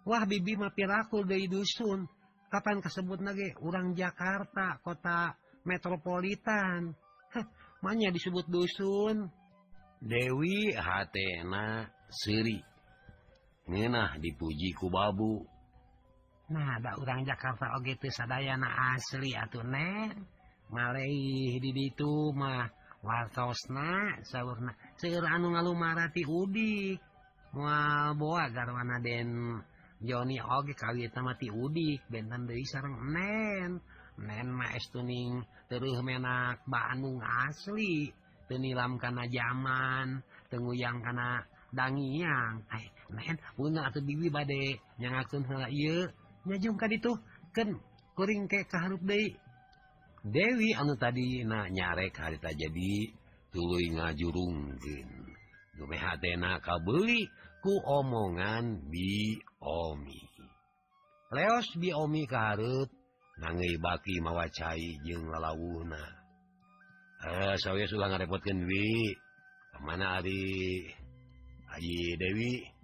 wah 0.10 0.24
bibi 0.26 0.58
mapi 0.58 0.84
rakul 0.90 1.28
dari 1.28 1.46
dusun. 1.46 2.10
Kapan 2.50 2.82
kesebut 2.82 3.22
lagi 3.22 3.54
orang 3.62 3.94
Jakarta 3.94 4.82
kota 4.82 5.38
metropolitan. 5.70 6.98
Heh, 7.30 7.46
manya 7.86 8.10
disebut 8.10 8.50
dusun? 8.50 9.30
Dewi 10.02 10.74
hatena 10.74 11.86
Siri 12.10 12.69
ngenah 13.70 14.18
dipuji 14.18 14.74
ku 14.74 14.90
babu. 14.90 15.46
Nah 16.50 16.82
ada 16.82 16.98
orang 16.98 17.22
Jakarta 17.22 17.78
oge 17.78 17.94
teu 18.02 18.10
sadayana 18.10 18.98
asli 18.98 19.38
atuh 19.38 19.62
neh. 19.62 20.10
Maleih 20.74 21.62
di 21.62 21.70
ditu 21.74 22.34
mah 22.34 22.66
wartosna 23.06 24.18
saurna. 24.26 24.74
Seueur 24.98 25.26
anu 25.30 25.54
ngalumarati 25.54 26.26
udik. 26.26 26.98
Moal 27.54 28.18
boa 28.18 28.50
garwana 28.50 28.98
den 29.02 29.62
Joni 30.02 30.42
oge 30.42 30.74
kali 30.74 31.06
eta 31.06 31.22
mati 31.22 31.54
udik. 31.54 32.10
Benten 32.10 32.50
deui 32.50 32.66
sareng 32.66 32.98
nen. 33.14 33.78
Nen 34.18 34.48
mah 34.50 34.74
estuning 34.74 35.46
terus 35.70 36.02
menak 36.02 36.66
Bandung 36.66 37.22
asli. 37.22 38.10
Tenilam 38.50 38.98
kana 38.98 39.30
zaman 39.30 40.26
tenguyang 40.50 41.06
kana 41.06 41.46
dangiang 41.70 42.66
eh 42.74 42.99
Biwi 44.02 44.30
nyajung 45.00 45.46
nyajungkan 46.46 46.92
itu. 46.94 47.12
Kan 47.56 47.70
kuring 48.14 48.46
ke 48.46 48.62
kaharup 48.70 49.02
De 49.02 49.34
Dewi 50.20 50.76
anu 50.76 51.00
tadi 51.00 51.48
na 51.48 51.72
nyarek 51.72 52.12
harita 52.20 52.52
jadi 52.52 52.94
tulu 53.56 53.80
ngajurung 53.96 54.76
kabeli 56.60 57.24
ku 57.64 57.74
omongan 57.88 58.84
bi 58.92 59.40
omi. 59.64 60.22
Leos 61.32 61.68
bi 61.80 61.96
omi 61.96 62.28
karut 62.28 62.92
nangi 63.40 63.80
baki 63.80 64.20
mawacai 64.20 65.00
jeung 65.08 65.32
lalawuna 65.32 66.04
eh 67.20 67.56
sawwe 67.60 67.88
sudah 67.88 68.12
ngarepotkeun 68.12 68.60
wi. 68.64 69.16
Kemana 69.76 70.20
ari? 70.20 70.84
Ayi 71.72 72.20
Dewi. 72.20 72.79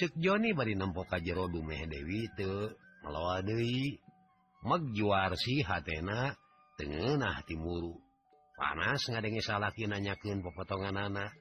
cek 0.00 0.16
Joni 0.16 0.56
bari 0.56 0.72
nempok 0.72 1.12
ka 1.12 1.20
jero 1.20 1.44
dumeh 1.52 1.84
Dewi 1.84 2.24
teu 2.32 2.72
melawa 3.04 3.44
deui. 3.44 4.00
Meg 4.64 4.82
juar 4.96 5.36
si 5.36 5.60
hatena 5.60 6.32
tengenah 6.80 7.44
timuru. 7.44 7.92
Panas 8.56 9.04
ngadenge 9.12 9.44
salaki 9.44 9.84
nanyakeun 9.84 10.40
pepotongan 10.40 10.96
anak 10.96 11.32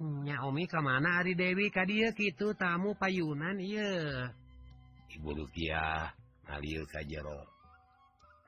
nya 0.00 0.42
omi 0.42 0.66
kemana 0.66 1.22
Ari 1.22 1.38
Dewi 1.38 1.70
ka 1.70 1.86
dieu 1.86 2.10
kitu 2.10 2.52
tamu 2.58 2.98
payunan 2.98 3.56
ieu? 3.62 4.26
Ibu 5.14 5.30
Lukiah 5.30 6.10
ngalieu 6.50 6.84
ka 6.90 7.00
jero. 7.06 7.46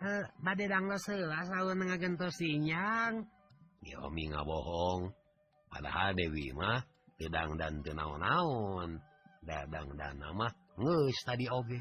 Eh, 0.02 0.24
bade 0.42 0.66
danglo 0.68 0.98
seula 0.98 1.46
saeun 1.46 1.80
ngagentos 1.86 2.36
sinyang. 2.36 3.24
Ya 3.86 4.02
omi 4.02 4.28
ngabohong. 4.28 5.14
Padahal 5.70 6.18
Dewi 6.18 6.50
mah 6.50 6.82
pedang 7.16 7.56
dan 7.56 7.80
tenaon-naon 7.80 9.00
dadang 9.46 9.94
dan 9.96 10.20
nama 10.20 10.50
ngeus 10.76 11.18
tadi 11.24 11.48
oge. 11.48 11.80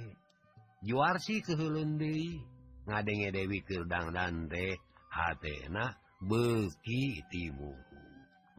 Juar 0.85 1.17
sih 1.17 1.41
keulun 1.41 1.97
deui 1.97 2.39
ngadenge 2.85 3.33
Dewi 3.33 3.59
Kirdang 3.65 4.13
dan 4.13 4.45
teh 4.45 4.77
hatena 5.09 5.97
beki 6.21 7.25
timu 7.33 7.73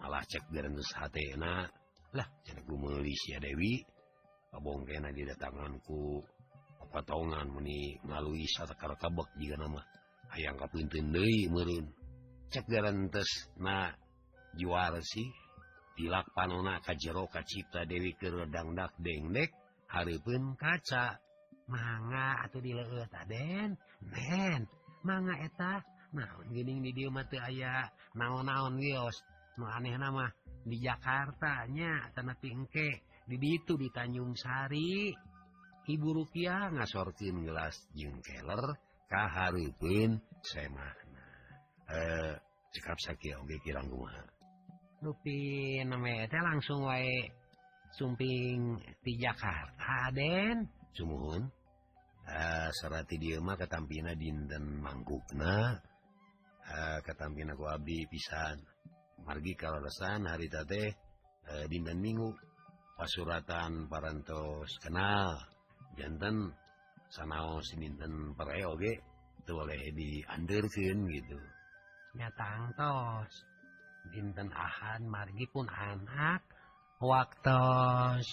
malah 0.02 0.22
cek 0.26 0.50
gerenus 0.52 0.90
hatena. 0.92 1.70
Lah 2.14 2.28
cenah 2.44 2.64
gumelis 2.64 3.22
ya 3.30 3.38
Dewi 3.38 3.80
abongkena 4.52 5.14
di 5.14 5.22
datanganku. 5.24 6.22
Patongan 6.86 7.50
meni 7.52 7.98
ngalui 8.08 8.46
satakar 8.56 8.96
kabek 8.96 9.28
jika 9.36 9.58
nama 9.58 9.82
hayang 10.32 10.56
kapinten 10.56 11.12
deui 11.12 11.44
meureun 11.52 11.92
cek 12.48 12.64
garantes 12.72 13.28
na 13.60 13.92
juara 14.56 15.02
sih 15.02 15.28
tilak 15.96 16.28
panona 16.36 16.78
ka 16.84 16.92
jeroka 16.92 17.40
cipta 17.42 17.88
Dewi 17.88 18.12
kedangdak 18.14 18.92
dengdek 19.00 19.50
Harpun 19.88 20.54
kaca. 20.60 21.16
Manga 21.66 22.46
atau 22.46 22.62
di 22.62 22.70
Den 23.26 23.74
men. 23.98 24.62
Manga 25.02 25.34
eta 25.42 25.82
naon 26.14 26.46
gining 26.54 26.78
di 26.78 26.94
dia 26.94 27.10
mati 27.10 27.42
aya 27.42 27.90
naon-naon 28.14 28.78
wios 28.78 29.18
nu 29.58 29.66
aneh 29.66 29.98
nama 29.98 30.30
di 30.62 30.78
Jakarta 30.78 31.66
nya 31.66 32.06
tanah 32.14 32.38
pingke 32.38 33.02
di 33.26 33.36
ditu 33.38 33.74
di 33.74 33.90
Tanjung 33.90 34.38
Sari. 34.38 35.10
Ibu 35.86 36.08
Rukiah 36.22 36.70
ngasortin 36.74 37.46
gelas 37.46 37.78
jeung 37.94 38.22
keler 38.22 38.78
ka 39.10 39.26
Harpun 39.26 40.22
semahna 40.46 41.24
eh 41.90 42.34
cekap 42.74 42.98
sakit 42.98 43.42
oge 43.42 43.58
kirang 43.62 43.90
kumaha. 43.90 44.35
Lupi 45.04 45.76
namanya 45.84 46.40
langsung 46.40 46.88
wae 46.88 47.28
sumping 47.92 48.80
di 49.04 49.12
Jakarta 49.20 50.08
Den. 50.08 50.64
Sumohun 50.96 51.44
uh, 52.24 52.32
ah, 52.32 52.68
serati 52.72 53.20
mah 53.36 53.60
ketampina 53.60 54.16
dinten 54.16 54.80
mangkukna 54.80 55.76
uh, 56.64 56.72
ah, 56.72 56.98
ketampina 57.04 57.52
kuabi 57.52 58.08
pisan. 58.08 58.56
Margi 59.28 59.52
kalausan 59.52 60.24
harita 60.24 60.64
teh 60.64 60.88
uh, 61.52 61.64
dinten 61.68 62.00
minggu 62.00 62.32
pasuratan 62.96 63.92
parantos 63.92 64.80
kenal. 64.80 65.36
Jantan 66.00 66.56
sanaos 67.12 67.68
dinten 67.76 68.32
parae 68.32 68.64
oge 68.64 68.96
itu 69.44 69.52
boleh 69.52 69.92
dianderkeun 69.92 70.98
gitu. 71.12 71.38
Nyata 72.16 72.44
angtos 72.64 73.55
Dinten 74.12 74.48
ahad 74.52 75.02
margi 75.06 75.46
pun 75.50 75.66
anak. 75.66 76.42
Waktos 76.96 78.26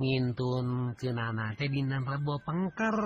ngintun 0.00 0.96
kenana 0.96 1.52
teh 1.54 1.68
dinten 1.68 2.02
rebo 2.02 2.40
pengker. 2.42 2.98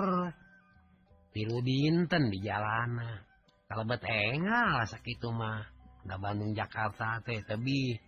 Tilu 1.35 1.57
dinten 1.61 2.33
di 2.33 2.39
jalana. 2.41 3.21
Kalau 3.67 3.83
bet 3.83 4.03
engal 4.07 4.87
sakitu 4.87 5.29
mah. 5.29 5.67
Da 6.07 6.15
Bandung 6.15 6.55
Jakarta 6.55 7.19
teh 7.21 7.43
tebi. 7.43 7.99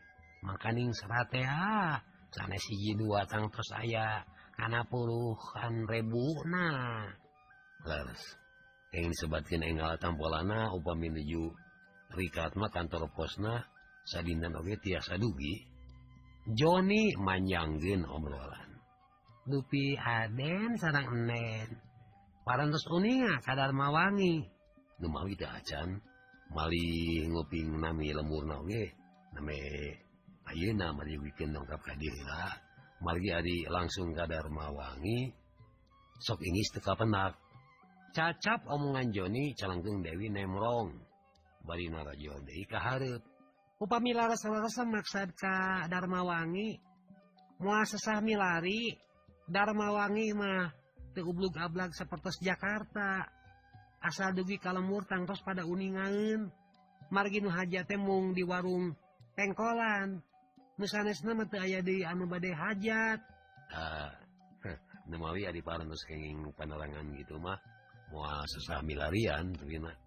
Makaning 0.41 0.95
serate 0.95 1.43
ah. 1.43 1.99
Sana 2.31 2.55
siji 2.55 2.95
dua 2.95 3.27
tangtos 3.27 3.69
aya. 3.75 4.23
Kana 4.55 4.87
puluhan 4.87 5.83
ribu 5.87 6.47
nah. 6.47 7.11
Leres. 7.83 8.23
Yang 8.95 9.13
disebatkan 9.13 9.61
enggal 9.61 9.93
tampolana 10.01 10.73
upami 10.73 11.13
menuju 11.13 11.53
rikat 12.17 12.57
mah 12.57 12.73
kantor 12.73 13.05
posna 13.13 13.69
sadina 14.09 14.49
oge 14.57 14.75
tiasa 14.81 15.21
dugi 15.21 15.69
Joni 16.49 17.13
manjanggen 17.13 18.09
obrolan. 18.09 18.69
Dupi 19.45 19.93
Aden 19.93 20.73
sarang 20.81 21.05
enen. 21.13 21.69
Parantos 22.41 22.89
uninga 22.89 23.37
kadar 23.45 23.69
mawangi. 23.69 24.49
Numawi 24.97 25.37
teu 25.37 25.45
acan 25.45 26.01
mali 26.49 27.21
nguping 27.29 27.77
nami 27.77 28.09
lemurna 28.09 28.65
oge 28.65 28.97
name 29.37 29.61
ayeuna 30.49 30.89
mari 30.97 31.13
weekend 31.21 31.53
dongkap 31.53 31.77
ka 31.85 31.93
dira 31.93 32.57
mari 33.05 33.29
ari 33.29 33.57
langsung 33.69 34.11
kadar 34.17 34.49
mawangi 34.49 35.29
sok 36.25 36.41
ingis 36.41 36.73
teu 36.73 36.81
kapenak. 36.81 37.37
Cacap 38.09 38.65
omongan 38.65 39.13
Joni 39.13 39.53
calangkeung 39.53 40.01
Dewi 40.01 40.33
nemrong 40.33 40.97
bari 41.61 41.85
narajo 41.93 42.41
deui 42.41 42.65
ka 42.65 42.81
hareup 42.81 43.21
upami 43.79 44.11
laras-laras 44.11 44.75
maksad 44.83 45.31
ka 45.39 45.87
Darmawangi 45.87 46.75
moal 47.63 47.87
sesah 47.87 48.19
milari 48.19 48.93
Darmawangi 49.49 50.35
mah 50.35 50.69
teu 51.17 51.25
ublug-ablag 51.25 51.89
sapertos 51.97 52.37
Jakarta. 52.37 53.25
Asal 53.99 54.31
dugi 54.31 54.61
kalemur 54.61 55.03
tangtos 55.03 55.43
pada 55.43 55.67
uningaeun 55.67 56.47
margi 57.11 57.41
nu 57.41 57.49
hajat 57.51 57.89
teh 57.89 57.99
mung 57.99 58.31
di 58.31 58.45
warung 58.45 58.95
tengkolan 59.35 60.21
nu 60.79 60.85
sanesna 60.87 61.35
mah 61.35 61.49
teu 61.49 61.59
aya 61.59 61.81
deui 61.81 62.05
anu 62.05 62.29
bade 62.29 62.53
hajat. 62.53 63.19
Nemawi 65.09 65.49
adi 65.49 65.65
parantos 65.65 66.05
kenging 66.05 66.53
panerangan 66.53 67.09
gitu 67.17 67.41
mah 67.41 67.57
moal 68.13 68.45
sesah 68.45 68.85
milarian 68.85 69.51
mah 69.81 69.97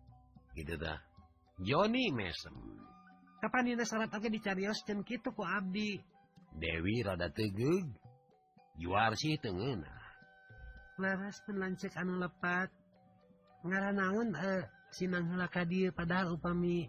gitu 0.54 0.78
dah. 0.78 0.96
Joni 1.60 2.14
mesem 2.14 2.54
Kapan 3.42 3.74
dina 3.74 3.82
syarat 3.82 4.14
oke 4.14 4.30
dicarios? 4.30 4.86
Gitu 4.86 5.34
ku 5.34 5.42
Abdi. 5.42 5.98
Dewi 6.54 7.02
rada 7.02 7.26
tegeg 7.26 7.90
juar 8.78 9.18
sih 9.18 9.34
tengen 9.42 9.82
ah. 9.82 10.06
laras 11.02 11.42
penlancek 11.42 11.90
anu 11.98 12.22
lepat. 12.22 12.70
Ngara 13.66 13.90
naun 13.90 14.30
eh, 14.38 14.62
sinanghla 14.94 15.50
kadir 15.50 15.90
padahal 15.90 16.38
upami 16.38 16.86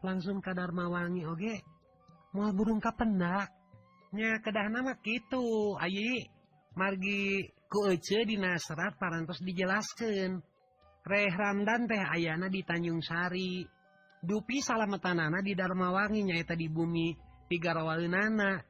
langsung 0.00 0.40
ka 0.40 0.56
kadarmawangi 0.56 1.28
oge. 1.28 1.60
Mau 2.32 2.48
burung 2.56 2.80
kapendak 2.80 3.52
nya 4.16 4.40
kedah 4.42 4.72
nama 4.72 4.96
gitu 5.04 5.76
Ayi 5.78 6.26
margi 6.74 7.44
kuce 7.68 8.24
di 8.24 8.40
nasrat 8.40 8.96
parantos 8.96 9.38
dijelaskan 9.44 10.40
Reh 11.04 11.32
Ramdan 11.32 11.84
teh 11.84 12.00
Ayana 12.00 12.48
di 12.48 12.64
Tanjung 12.64 13.04
Sari. 13.04 13.79
dupi 14.20 14.60
salametanana 14.60 15.40
di 15.40 15.56
Dharmawangi 15.56 16.28
nyaita 16.28 16.52
di 16.52 16.68
bumi 16.68 17.16
tigarawalinana. 17.48 18.60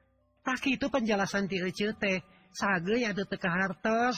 tak 0.41 0.65
itu 0.67 0.89
penjelasan 0.89 1.51
ti 1.51 1.61
teh 2.01 2.19
sage 2.51 2.97
ada 3.05 3.23
teka 3.29 3.51
hartos 3.53 4.17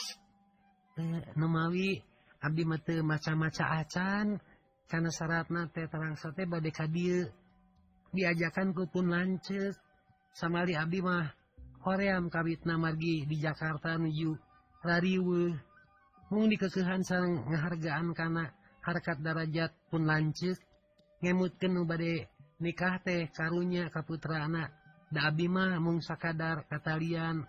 e, 0.96 1.02
eh, 1.02 1.22
Nemawi 1.34 1.98
abdi 2.38 2.62
mah 2.62 2.80
teu 2.80 3.02
maca-maca 3.02 3.82
acan 3.82 4.38
karena 4.86 5.10
syaratna 5.10 5.66
teh 5.72 5.88
terangsa 5.88 6.30
teh 6.30 6.46
ka 6.70 6.86
dieu. 6.86 7.26
diajakan 8.12 8.76
ku 8.76 8.84
pun 8.92 9.08
lanceuk. 9.08 9.72
Samali 10.36 10.76
abdi 10.76 11.00
mah 11.00 11.32
hoream 11.84 12.28
kawitna 12.28 12.76
margi 12.76 13.24
di 13.24 13.36
Jakarta 13.40 13.96
nuju 13.96 14.36
rariwe 14.84 15.44
mung 16.32 16.48
dikekehan 16.48 17.04
sareng 17.04 17.44
ngahargaan 17.48 18.12
kana 18.16 18.52
harkat 18.84 19.18
darajat 19.20 19.72
pun 19.88 20.04
lanceuk. 20.04 20.60
ngemutkan 21.22 21.70
nubade 21.70 22.26
nikah 22.58 22.98
teh 23.06 23.30
karunya 23.30 23.86
Kaputra 23.88 24.50
anak 24.50 24.74
da 25.08 25.30
Abimah 25.30 25.78
mung 25.78 26.02
sakadar 26.02 26.66
katalian 26.66 27.46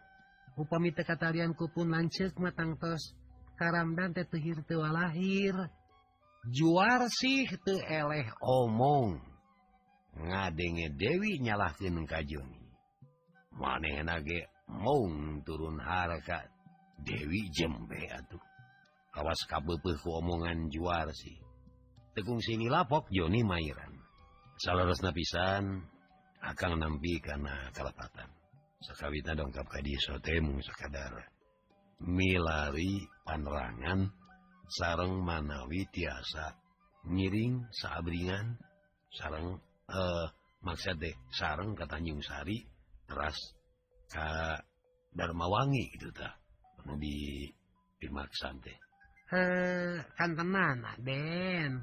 upami 0.53 0.93
teh 0.93 1.01
tekatalian 1.01 1.57
kupun 1.57 1.89
lancet 1.89 2.38
matangtos 2.38 3.17
karam 3.57 3.97
dan 3.97 4.13
teh 4.13 4.30
tehir 4.30 4.61
tewa 4.69 4.93
lahir 4.93 5.57
juar 6.51 7.07
sih 7.07 7.47
te 7.63 7.76
eleh 7.88 8.28
omong. 8.43 9.19
Ngadenge 10.13 10.93
Dewi 10.93 11.41
nyalahkan 11.41 12.05
kajuni 12.05 12.61
maneh 13.57 14.01
nage 14.05 14.45
mong 14.69 15.41
turun 15.45 15.82
harga 15.82 16.45
Dewi 17.01 17.49
jembe 17.49 18.05
atuh. 18.13 18.41
Awas 19.17 19.41
kabepeh 19.49 19.97
omongan 20.05 20.69
juar 20.69 21.09
sih. 21.13 21.43
Tekung 22.14 22.39
sini 22.39 22.70
lapok 22.70 23.09
Joni 23.09 23.41
mairan. 23.41 23.93
Salerosna 24.57 25.11
pisan 25.11 25.82
akang 26.41 26.78
nampi 26.78 27.18
kana 27.20 27.74
kalepatan 27.74 28.30
sakawitna 28.84 29.34
dongkap 29.39 29.66
ka 29.66 29.80
dieu 29.80 29.97
sotemu 29.97 30.59
sakadar. 30.59 31.32
Milari 32.03 32.99
panerangan 33.24 34.11
sareng 34.68 35.24
manawi 35.24 35.88
tiasa 35.88 36.51
ngiring 37.07 37.64
saabringan 37.72 38.59
sareng 39.16 39.55
eh 39.88 40.28
maksud 40.64 40.99
deh 40.99 41.16
sareng 41.32 41.76
ke 41.76 41.88
Tanjung 41.88 42.20
Sari 42.20 42.59
teras 43.07 43.39
ka 44.11 44.59
Darmawangi 45.14 45.93
gitu 45.95 46.09
ta 46.11 46.36
anu 46.84 46.97
di 46.99 47.47
Pimaksan 48.01 48.59
teh 48.59 48.83
kantenana 50.14 50.94
Den 51.02 51.82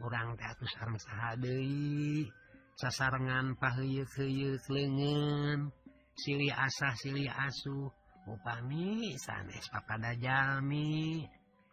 kurang 0.00 0.34
teatus 0.34 0.74
Armsahai 0.80 2.26
sasarangan 2.74 3.54
pahyuklingen 3.60 5.70
Sili 6.18 6.50
asah 6.52 6.94
Sili 6.98 7.30
asuh. 7.30 7.88
Upami 8.28 9.16
sanes 9.16 9.64
papada 9.72 10.12
jalmi 10.14 11.24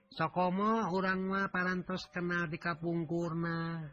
Sokomo 0.08 0.88
orangma 0.90 1.52
parantos 1.52 2.08
kenal 2.10 2.48
di 2.48 2.58
Kapungkurna. 2.58 3.84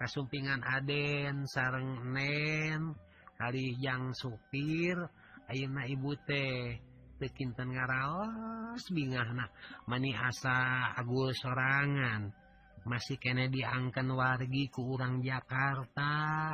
Kasumpingan 0.00 0.64
Aden 0.64 1.44
sareng 1.46 2.10
Nen. 2.10 2.96
Kali 3.36 3.76
yang 3.78 4.16
supir 4.16 4.96
Aina 5.44 5.84
ibu 5.84 6.16
teh. 6.24 6.93
Kinten 7.22 7.72
ngaraos 7.72 8.84
bingah 8.90 9.30
nah 9.32 9.48
manihasa 9.88 10.92
Agul 10.98 11.32
sorangan. 11.32 12.28
Masih 12.84 13.16
kene 13.16 13.48
diangkan 13.48 14.12
wargi 14.12 14.68
ke 14.68 14.80
urang 14.82 15.24
Jakarta. 15.24 16.52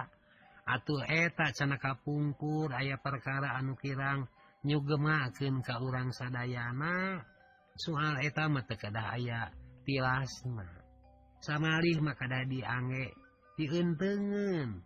Atuh 0.63 1.03
eta 1.11 1.51
canaka 1.51 1.99
kapungkur 1.99 2.71
ayah 2.79 3.03
perkara 3.03 3.59
anu 3.59 3.75
kirang 3.75 4.31
nyugemaken 4.63 5.59
ke 5.65 5.75
urang 5.83 6.15
Sadayana. 6.15 7.19
Soal 7.75 8.23
eta 8.23 8.47
metekedah 8.47 9.19
aya 9.19 9.51
tilasna. 9.83 10.71
Samalih 11.43 11.99
maka 11.99 12.29
da 12.29 12.47
diange 12.47 13.11
dientengen 13.59 14.85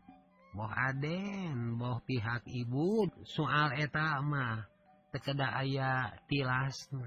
boh 0.54 0.70
aden 0.70 1.76
boh 1.76 2.00
pihak 2.08 2.46
ibu. 2.48 3.04
Soal 3.28 3.76
eta 3.76 4.22
mah 4.24 4.73
tekeda 5.14 5.62
aya 5.62 6.10
tilasna 6.26 7.06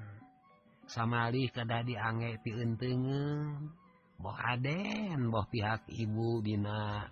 samalih 0.87 1.51
kada 1.51 1.83
diangge 1.83 2.39
piuntengen 2.47 3.75
boh 4.15 4.37
aden 4.39 5.27
boh 5.27 5.43
pihak 5.51 5.83
ibu 5.91 6.39
dina 6.39 7.11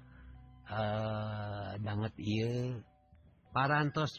eh 0.71 1.75
banget 1.83 2.15
il 2.23 2.79
parantos 3.51 4.15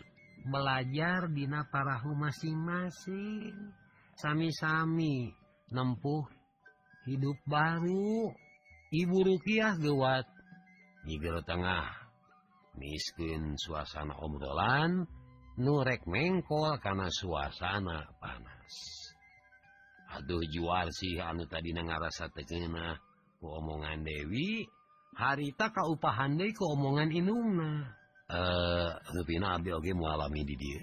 belajar 0.47 1.27
dina 1.29 1.67
parahu 1.67 2.15
masing-masing. 2.15 3.75
Sami-sami 4.17 5.35
nempuh 5.69 6.25
hidup 7.05 7.37
baru. 7.45 8.33
Ibu 8.87 9.17
rukiah 9.27 9.77
gewat 9.77 10.25
di 11.05 11.19
Tengah 11.21 11.87
miskin 12.79 13.59
suasana 13.59 14.15
obrolan. 14.23 15.05
nurrek 15.57 16.05
mengkol 16.05 16.77
karena 16.81 17.09
suasana 17.09 18.05
panas. 18.21 18.75
Aduh 20.17 20.45
jual 20.49 20.89
sih 20.93 21.19
anu 21.21 21.45
tadi 21.49 21.75
ngarasa 21.75 22.31
tena 22.33 22.97
keomongan 23.41 24.07
Dewi 24.07 24.65
harita 25.17 25.73
kauupahan 25.73 26.39
De 26.39 26.53
keomongan 26.53 27.11
Inungna. 27.11 27.91
Eh 28.27 29.93
mualami 29.95 30.43
di 30.43 30.57
dia 30.59 30.83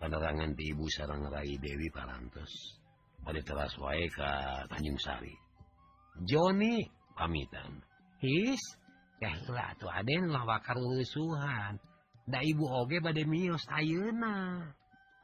penerangan 0.00 0.56
di 0.56 0.72
ibu 0.72 0.88
sarang 0.88 1.28
Rai 1.28 1.60
Dewi 1.60 1.88
Parantos. 1.92 2.80
Pada 3.20 3.36
teras 3.44 3.76
wae 3.76 4.08
ke 4.08 4.30
Tanjung 4.72 4.96
Sari. 4.96 5.36
Joni 6.24 6.88
pamitan. 7.12 7.84
His 8.16 8.60
ya 9.20 9.36
tuh 9.76 9.92
Aden 9.92 10.32
lawakan 10.32 10.76
rusuhan 10.80 11.76
Da 12.26 12.40
ibu 12.42 12.64
oge 12.68 13.00
bade 13.00 13.24
mios 13.24 13.64
ayeuna. 13.70 14.64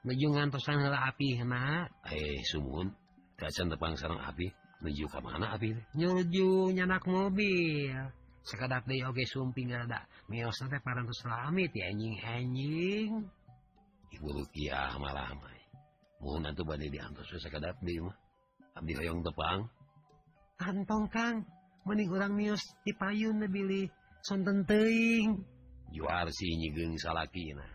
Menuju 0.06 0.26
ngantosan 0.32 0.86
heula 0.86 1.10
apihna. 1.10 1.90
Eh, 2.06 2.40
sumun. 2.46 2.94
Kacan 3.36 3.68
tepang 3.68 3.98
sarang 3.98 4.22
api. 4.22 4.48
Menuju 4.80 5.04
ka 5.10 5.18
mana 5.18 5.58
api? 5.58 5.74
Nyuju 5.98 6.72
nyanak 6.72 7.04
mobil. 7.04 7.96
Sekadap 8.46 8.86
deui 8.86 9.02
oge 9.02 9.26
sumping 9.26 9.74
ada 9.74 10.06
mios 10.30 10.54
teh 10.62 10.78
parantos 10.78 11.26
lamit 11.26 11.74
ya 11.74 11.90
anjing-anjing. 11.90 13.26
Ibu 14.14 14.28
Rukiah 14.30 14.94
malah 15.02 15.34
mah. 15.34 15.54
Mohon 16.22 16.48
nanti 16.48 16.62
bade 16.62 16.86
diantos 16.86 17.26
sekadap 17.42 17.74
deui 17.82 18.06
mah. 18.06 18.16
Abdi 18.78 18.92
hoyong 18.94 19.26
tepang. 19.26 19.66
Kantong 20.56 21.08
Kang, 21.10 21.36
mending 21.84 22.12
orang 22.12 22.32
mios 22.32 22.62
di 22.86 22.92
payun 22.94 23.42
lebih 23.42 23.90
sonten 24.22 24.64
teing. 24.64 25.55
juarsi 25.92 26.46
nyigung 26.58 26.96
salakina. 26.98 27.66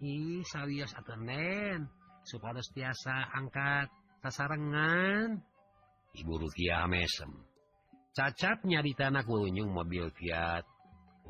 ih 0.00 0.40
sawios 0.48 0.96
atenen 0.96 1.88
supados 2.24 2.68
tiasa 2.72 3.32
angkat 3.36 3.88
sasarengan 4.24 5.40
ibu 6.16 6.34
rukiah 6.40 6.88
mesem. 6.90 7.30
Cacatnya 8.10 8.82
di 8.82 8.92
tanah 8.98 9.22
kulunjung 9.22 9.70
mobil 9.70 10.10
Fiat. 10.10 10.66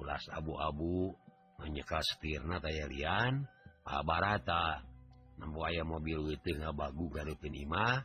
Ulas 0.00 0.24
abu-abu 0.32 1.12
menyekas 1.60 2.16
firna 2.24 2.56
tayarian 2.56 3.44
abarata 3.84 4.80
nembu 5.36 5.60
aya 5.68 5.84
mobil 5.84 6.32
getih 6.32 6.56
ngabagu 6.56 7.12
garutin 7.12 7.52
imah 7.52 8.00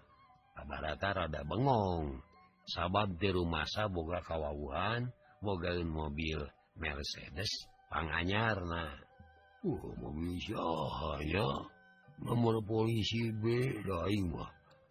abarata 0.59 1.23
rada 1.23 1.41
bengong. 1.47 2.19
Sabab 2.65 3.15
di 3.21 3.29
rumah 3.29 3.63
boga 3.93 4.19
kawawuhan 4.25 5.07
bogaun 5.39 5.87
mobil 5.87 6.41
Mercedes. 6.75 7.69
panganyarna 7.89 8.83
anyarna 9.63 11.41
uh, 11.41 11.61
nomor 12.25 12.55
polisi 12.63 13.31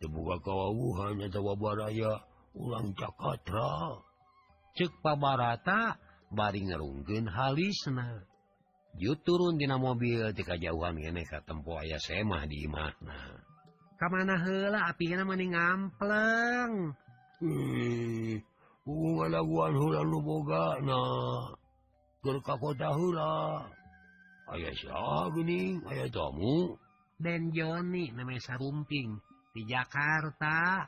Bbuka 0.04 0.36
kawauhan 0.44 1.24
ataubaraya 1.24 2.12
ulang 2.52 2.92
Cakatra 2.92 4.04
cek 4.76 4.92
pabarata 5.00 5.96
baring 6.28 6.68
ngerunggen 6.68 7.24
halisna 7.30 8.20
Yu 8.94 9.18
turun 9.26 9.58
dina 9.58 9.74
mobil 9.74 10.30
tika 10.36 10.54
jauhan 10.54 10.94
gene 11.00 11.26
ka 11.26 11.42
tempo 11.42 11.74
aya 11.80 11.98
semah 11.98 12.46
di 12.46 12.68
makna 12.70 13.42
kamana 13.98 14.38
heula 14.38 14.86
apina 14.86 15.26
maning 15.26 15.50
ngampleng 15.50 16.94
hmm, 17.42 18.38
hubungan 18.86 19.28
laguan 19.34 19.74
hula 19.74 20.00
nu 20.06 20.18
boga 20.22 20.78
nah. 20.84 21.63
Kakotahura 22.24 23.68
ayaah 24.48 25.28
Guning 25.28 25.84
aya 25.84 26.08
tomu 26.08 26.80
dan 27.20 27.52
Joni 27.52 28.12
namanya 28.16 28.42
sarumping. 28.42 29.20
Di 29.54 29.62
Jakarta. 29.70 30.82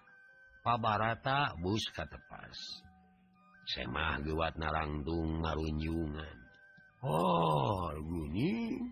Pabarata 0.66 1.54
bus 1.62 1.86
katepas. 1.94 2.82
Semah 3.70 4.18
gewat 4.26 4.58
narangtung 4.58 5.38
marunjungan. 5.38 6.36
Oh 7.06 7.94
Guning 7.94 8.90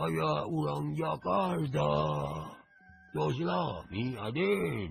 aya 0.00 0.48
ulang 0.48 0.96
Jakarta. 0.96 1.92
Yoslami 3.10 4.14
Aden. 4.16 4.90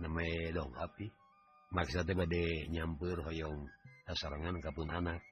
Namanya 0.00 0.62
dong 0.62 0.72
api. 0.78 1.10
Maksa 1.70 2.02
maksudnya 2.02 2.14
badai 2.24 2.66
nyampur 2.72 3.20
hoyong 3.26 3.68
sarangan 4.10 4.58
kapun 4.58 4.90
anak. 4.90 5.22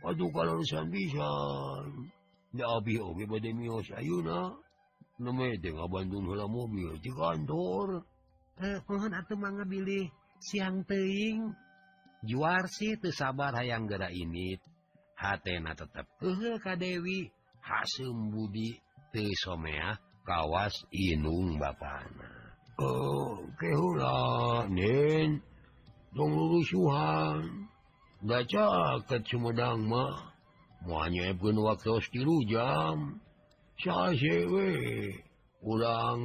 Aduh 0.00 0.32
kalau 0.32 0.60
urusan 0.60 0.88
bisa 0.88 1.28
mobil 6.48 6.90
di 7.04 7.10
kantor 7.12 7.88
Eh 8.60 8.76
mohon 8.84 9.16
atuh 9.16 9.40
mangga 9.40 9.64
bilih 9.64 10.08
siang 10.36 10.84
teing 10.84 11.52
juar 12.24 12.68
sih 12.68 13.00
tuh 13.00 13.12
sabar 13.12 13.56
hayang 13.56 13.88
gera 13.88 14.12
ini 14.12 14.56
Hatena 15.16 15.72
tetap 15.72 16.08
ke 16.20 16.28
eh, 16.28 16.56
Ka 16.60 16.76
Dewi 16.76 17.28
hasem 17.60 18.32
Budi 18.32 18.76
tesomea 19.12 19.96
kawas 20.24 20.76
Inung 20.92 21.56
bapana 21.56 22.28
Oh 22.80 23.44
kehula 23.60 24.64
nen 24.68 25.40
dong 26.12 26.32
lusuhan 26.36 27.69
baca 28.20 29.00
ke 29.08 29.16
Sumedang 29.24 29.88
mah 29.88 30.32
muanya 30.84 31.32
pun 31.36 31.56
eh, 31.56 31.64
waktu 31.64 32.00
tilu 32.12 32.40
jam 32.48 33.20
ulang 35.60 36.20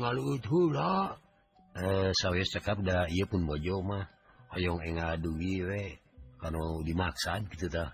eh, 1.75 2.09
sawwis 2.15 2.49
cekap 2.55 2.79
da 2.83 3.07
ia 3.11 3.25
pun 3.27 3.43
bojo 3.47 3.83
mah. 3.83 4.05
Ayong 4.55 4.79
en 4.87 4.95
ngadugi 4.95 5.67
we 5.67 5.99
kalau 6.39 6.79
dimaksad 6.87 7.43
gitu 7.51 7.67
dah. 7.67 7.91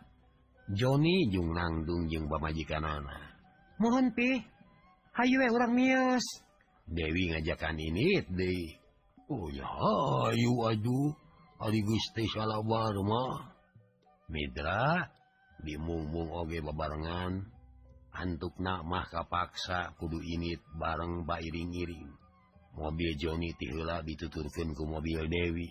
Joni 0.70 1.26
jung 1.34 1.58
nangdung 1.58 2.06
jeung 2.06 2.30
pamajikan 2.30 2.86
anak 2.86 3.34
mohon 3.82 4.14
pi 4.14 4.38
Hayu 5.18 5.41
eh, 5.41 5.49
we 5.49 5.56
urang 5.58 5.74
mios 5.74 6.26
Dewi 6.86 7.34
ngajakan 7.34 7.82
ini 7.82 8.22
deh 8.30 8.82
Oh 9.32 9.47
ya 9.47 9.64
hayu 9.64 10.54
aduh. 10.68 11.16
Aligus 11.64 12.04
Gusti 12.12 12.28
salah 12.36 12.60
mah. 12.60 13.51
Midra 14.32 15.12
dimumbung 15.60 16.32
oge 16.32 16.64
bebarengan 16.64 17.44
antuk 18.16 18.56
namahkah 18.64 19.28
kapaksa 19.28 19.92
kudu 20.00 20.24
init 20.24 20.64
bareng 20.80 21.28
bairing-iring. 21.28 22.12
Mobil 22.72 23.20
Joni 23.20 23.52
tila 23.60 24.00
dituturkan 24.00 24.72
ke 24.72 24.84
mobil 24.88 25.28
Dewi. 25.28 25.68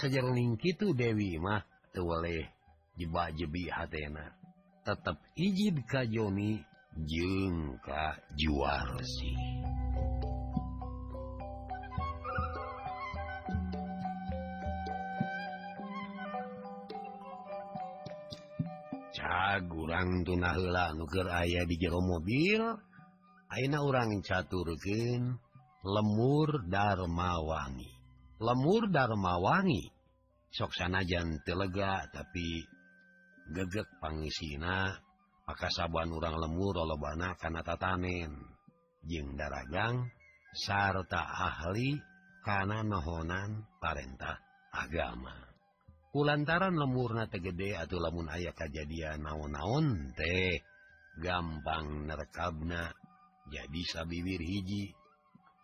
Sejarling 0.00 0.56
itu 0.56 0.96
Dewi 0.96 1.36
mah 1.36 1.60
tuwaleh 1.92 2.48
jeba 2.96 3.28
jebi 3.36 3.68
hatena. 3.68 4.32
Tetap 4.88 5.20
ijid 5.36 5.84
ka 5.84 6.08
Joni 6.08 6.64
jengka 6.96 8.16
juar 8.32 8.96
sih. 9.04 9.36
kurang 19.70 20.26
tunlah 20.26 20.90
nuker 20.98 21.30
aya 21.30 21.62
di 21.66 21.78
jero 21.78 22.02
mobil 22.02 22.62
Aina 23.54 23.78
urang 23.86 24.18
caturkin 24.24 25.38
lemur 25.86 26.66
darmawangi 26.66 27.90
lemur 28.42 28.90
Dharmawangi 28.90 29.84
soksana 30.50 31.06
jan 31.06 31.38
telega 31.46 32.10
tapi 32.10 32.66
gegek 33.54 34.02
pangisina 34.02 35.04
maka 35.44 35.68
saban 35.68 36.08
urang 36.08 36.40
lemur 36.40 36.80
lobana 36.88 37.36
kana 37.36 37.60
tatanen. 37.60 38.32
Jeng 39.04 39.36
daragang 39.36 40.08
sarta 40.56 41.20
ahli 41.20 42.00
kana 42.40 42.80
nohonan 42.80 43.68
parentah 43.76 44.40
agama. 44.72 45.43
kulantaran 46.14 46.78
lemurna 46.78 47.26
tegede 47.26 47.74
atau 47.74 47.98
lamun 47.98 48.30
aya 48.30 48.54
kejadian 48.54 49.26
naon-naon 49.26 50.14
teh 50.14 50.62
gampang 51.18 52.06
nerekabna. 52.06 52.94
Jadi 53.50 53.82
sabibir 53.82 54.38
hiji 54.38 54.94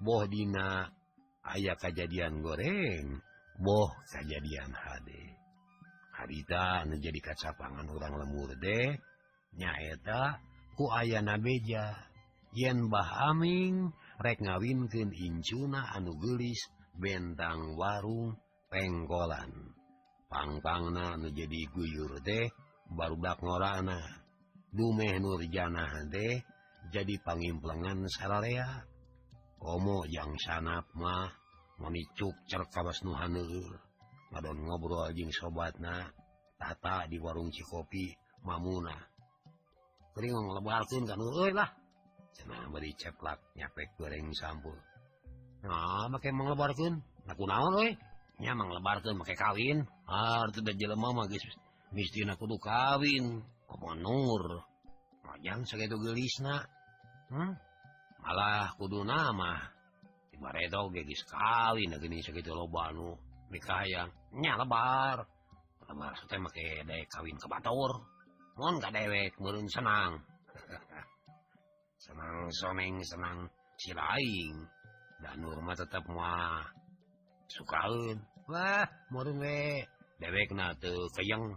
boh 0.02 0.26
dina 0.26 0.90
aya 1.46 1.78
kejadian 1.78 2.42
goreng 2.42 3.22
boh 3.62 3.94
kejadian 4.10 4.74
hade. 4.74 5.38
Harita 6.18 6.82
menjadi 6.82 7.30
kacapangan 7.30 7.86
orang 7.86 8.26
lemur 8.26 8.50
deh 8.58 8.98
nyaeta 9.54 10.42
ku 10.74 10.90
aya 10.90 11.22
nabeja 11.22 11.94
yen 12.58 12.90
bah 12.90 13.30
aming 13.30 13.94
rek 14.18 14.42
ngawinkeun 14.42 15.14
incuna 15.14 15.94
anu 15.94 16.18
gelis 16.18 16.58
bentang 16.98 17.78
warung 17.78 18.34
penggolan. 18.66 19.69
pangpang 20.30 20.94
jadi 21.34 21.60
guyur 21.74 22.22
deh 22.22 22.46
barudak 22.94 23.42
ngorana 23.42 23.98
dumeh 24.70 25.18
Nurjana 25.18 26.06
deh 26.06 26.38
jadi 26.94 27.14
pangimplengan 27.26 28.06
sararea 28.06 28.86
komo 29.58 30.06
yang 30.06 30.32
sanap 30.38 30.86
mah 30.94 31.28
memicu 31.82 32.30
cerkawas 32.46 33.02
Nuhanur 33.02 33.82
Madon 34.30 34.62
ngobrol 34.62 35.10
jing 35.10 35.34
sobat 35.34 35.74
na 35.82 36.06
tata 36.54 37.10
di 37.10 37.18
warung 37.18 37.50
Cikopi 37.50 38.14
Mamuna 38.46 39.10
kering 40.14 40.36
ngelebalkan 40.36 41.02
kan 41.06 41.16
euy 41.16 41.52
lah. 41.54 41.70
Cenah 42.36 42.68
beri 42.70 42.92
ceplak 42.94 43.40
nyapek 43.56 43.96
goreng 43.98 44.30
sampul. 44.36 44.76
Nah 45.64 46.12
make 46.12 46.28
mengelebarkan 46.28 47.00
aku 47.24 47.44
naon 47.46 47.80
euy? 47.80 47.90
nyamang 48.40 48.72
lebar 48.72 49.04
tuh 49.04 49.12
pakai 49.20 49.36
kawin. 49.36 49.78
Mistina 51.92 52.34
kudu 52.40 52.56
kawin. 52.56 53.44
Nur. 54.00 54.44
Panjang 55.22 55.62
segitu 55.62 55.94
gelisna 56.00 56.58
hmm? 57.30 57.52
malah 58.24 58.72
kudu 58.80 59.04
nama. 59.04 59.60
Kawin 61.28 61.92
segitu 62.24 62.50
yang 63.84 64.08
nya 64.40 64.56
lebar. 64.56 65.28
Lebar 65.84 66.12
make 66.40 66.86
dek 66.88 67.04
kawin 67.12 67.36
ke 67.36 67.46
Batur. 67.46 67.92
Mohon 68.56 68.80
gak 68.82 68.92
dewek 68.92 69.32
murun 69.40 69.68
senang. 69.68 70.20
Senang 72.04 72.48
soneng 72.48 73.00
senang 73.04 73.48
silaing. 73.76 74.56
Dan 75.20 75.36
Nurma 75.44 75.76
tetap 75.76 76.04
mah 76.08 76.64
sukaun 77.50 78.16
Wah 78.50 78.82
murunge 79.14 79.86
dewek 80.18 80.50
na 80.58 80.74
kayang 81.14 81.54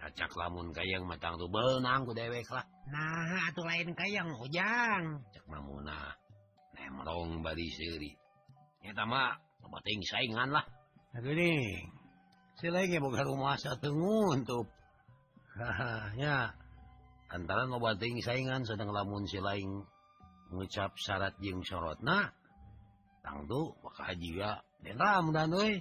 acak 0.00 0.32
lamun 0.32 0.72
kayang 0.72 1.04
matang 1.04 1.36
tu 1.36 1.44
benang 1.46 2.08
ku 2.08 2.16
dewek 2.16 2.48
lah 2.48 2.64
nah 2.88 3.52
atuh 3.52 3.62
lain 3.62 3.92
kayang 3.92 4.32
ujang 4.40 5.20
cek 5.30 5.44
mamuna 5.46 6.16
nemrong 6.74 7.44
bari 7.44 7.68
siri 7.68 8.16
nyata 8.80 9.04
mah 9.04 9.36
penting 9.60 10.00
saingan 10.08 10.50
lah 10.56 10.64
geuning 11.20 11.84
silenge 12.56 12.96
boga 12.96 13.22
rumah 13.28 13.60
satu 13.60 13.92
nguntup. 13.92 14.66
ya 16.16 16.50
antara 17.28 17.68
ngobating 17.68 18.24
saingan 18.24 18.64
sedang 18.64 18.88
lamun 18.88 19.28
si 19.28 19.36
silaing 19.36 19.84
ngucap 20.48 20.96
syarat 20.96 21.36
jeung 21.44 21.60
sorotna 21.60 22.32
tangtu 23.20 23.76
maka 23.84 24.16
juga 24.16 24.64
ya 24.82 24.96
dan 24.96 24.96
ramdan 24.98 25.50
weh 25.54 25.76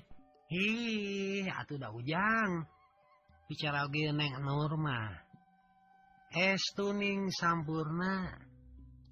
Hi 0.51 1.47
atuh 1.47 1.79
udah 1.79 1.95
ujang 1.95 2.67
bicara 3.47 3.87
geneng 3.87 4.43
norma 4.43 5.15
es 6.35 6.59
tuning 6.75 7.31
sampurna 7.31 8.35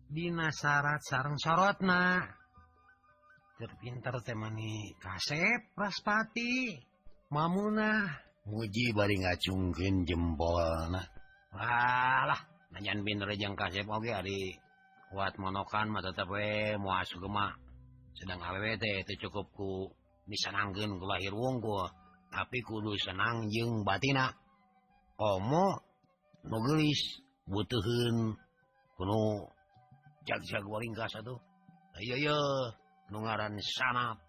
Dina 0.09 0.49
syarat 0.49 1.05
sarang 1.05 1.37
sorotna. 1.37 2.25
Terpinter 3.61 4.17
temani 4.25 4.97
kasep 4.97 5.69
raspati. 5.77 6.73
Mamuna. 7.29 8.09
Muji 8.49 8.89
bari 8.97 9.21
ngacungkeun 9.21 10.09
jempolna. 10.09 11.05
Walah 11.53 12.41
nanyan 12.73 13.05
pinter 13.05 13.29
jeung 13.37 13.53
kasep 13.53 13.85
oge 13.85 14.09
ari. 14.09 14.57
Kuat 15.13 15.37
monokan 15.37 15.93
mah 15.93 16.01
tetep 16.01 16.25
we 16.25 16.73
moal 16.81 17.05
gemah 17.05 17.53
sedang 18.17 18.41
awet 18.41 18.81
teh 18.81 19.05
teu 19.05 19.29
cukup 19.29 19.45
ku 19.53 19.93
disenangkan 20.29 21.01
lahir 21.01 21.33
wonggo 21.33 21.89
tapi 22.29 22.61
kudu 22.61 22.93
senang 23.01 23.49
jeung 23.49 23.81
batina. 23.81 24.29
Komo 25.17 25.81
nugelis 26.45 27.01
butuhin 27.49 28.37
kuno 28.95 29.49
jag-jag 30.23 30.63
waringkas 30.63 31.17
atuh. 31.19 31.41
Ayo 31.97 32.15
yo 32.15 32.39
nu 33.11 33.25
ngaran 33.25 33.57
sanap 33.59 34.21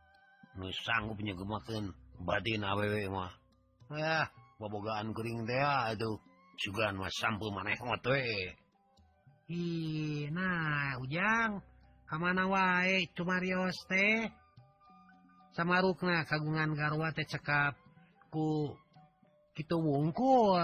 nu 0.58 0.66
sanggup 0.72 1.20
nyegemakeun 1.20 1.92
batin 2.24 2.64
awewe 2.64 3.06
mah. 3.12 3.30
Eh 3.94 4.24
bobogaan 4.58 5.12
kering 5.14 5.46
teh 5.46 5.62
atuh 5.62 6.18
sugan 6.58 6.96
mah 6.98 7.12
sampeul 7.20 7.52
maneh 7.54 7.78
we. 8.08 8.24
Ih, 9.50 10.30
nah 10.30 10.94
ujang 11.02 11.58
kamana 12.06 12.46
wae 12.46 13.06
cuma 13.18 13.42
rios 13.42 13.74
teh? 13.90 14.39
samarukna 15.54 16.26
kagungan 16.26 16.74
garwa 16.78 17.10
teh 17.14 17.26
cekap 17.26 17.74
ku 18.30 18.74
kita 19.54 19.76
wungkul. 19.76 20.58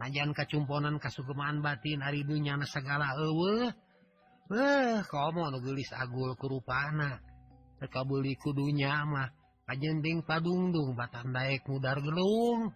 Najan 0.00 0.32
kacumponan 0.32 0.96
kasugemaan 0.96 1.60
batin 1.60 2.00
hari 2.00 2.24
ibunya 2.24 2.56
segala 2.64 3.12
ewe 3.20 3.68
eh 4.48 5.04
komo 5.12 5.52
nu 5.52 5.60
nugelis 5.60 5.92
agul 5.92 6.32
kurupana 6.40 7.20
terkabuli 7.76 8.32
kudunya 8.40 9.04
mah. 9.04 9.28
Kajending 9.68 10.26
padungdung 10.26 10.98
batan 10.98 11.30
daek 11.30 11.68
mudar 11.68 12.00
gelung 12.00 12.72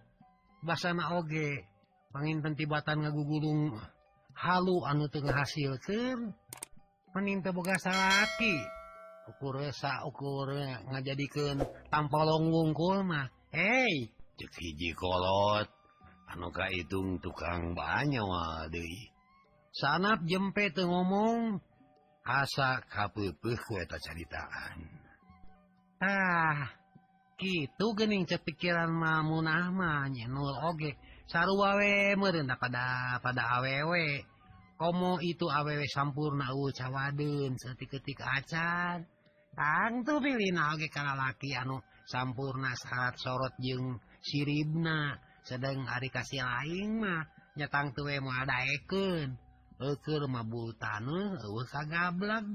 basana 0.63 1.17
oge 1.17 1.65
panginten 2.13 2.55
tibatan 2.55 3.03
ngagugulung 3.03 3.75
halu 4.31 4.85
anu 4.87 5.09
tengah 5.11 5.43
hasilkan 5.43 6.31
meninta 7.11 7.49
boga 7.51 7.75
salaki. 7.81 8.55
ukur 9.29 9.61
sa 9.73 10.05
ukur 10.05 10.53
jadikan 11.01 11.63
tampolong 11.89 12.51
wungkul 12.53 13.01
mah 13.01 13.29
Hei 13.55 14.11
hijikolot 14.35 15.67
anuka 16.27 16.67
hitung 16.69 17.23
tukang 17.23 17.71
banyak 17.71 18.19
Waih 18.19 19.15
sanap 19.75 20.23
jempe 20.23 20.71
teu 20.71 20.87
ngomong 20.87 21.59
asa 22.25 22.81
kapeupeuh 22.87 23.59
ku 23.59 23.73
eta 23.77 23.99
caritaan. 23.99 24.79
Ah 26.01 26.71
kitu 27.35 27.85
geuning 27.93 28.23
gitu 28.23 28.39
pikiran 28.39 28.87
cepikiran 28.87 28.91
mamun 28.91 29.45
namanya 29.45 30.25
nul 30.31 30.55
oge. 30.71 30.95
Saru 31.27 31.57
wawe 31.57 32.15
merendah 32.15 32.57
pada 32.57 33.17
pada 33.19 33.43
awewe 33.59 34.23
komo 34.77 35.17
itu 35.19 35.49
awewe 35.49 35.85
sampurna 35.89 36.53
eueuh 36.53 36.71
cawadeun 36.71 37.57
setik-ketik 37.59 38.21
acan. 38.21 39.07
Tantu 39.55 40.19
oge 40.19 40.51
nage 40.51 40.87
karena 40.91 41.15
latianu 41.15 41.79
sampurna 42.03 42.75
syarat 42.75 43.15
sorot 43.15 43.55
jeung 43.63 43.95
siribna 44.19 45.15
sedang 45.47 45.87
Ari 45.87 46.11
kasih 46.11 46.43
lain 46.43 46.99
mah 46.99 47.23
nyatang 47.55 47.95
tuwe 47.95 48.19
mau 48.19 48.35
ada 48.35 48.67
eken 48.67 49.39
eker 49.79 50.21
mah 50.27 50.43
tanah 50.75 51.39
usah 51.55 51.87
gablag 51.87 52.47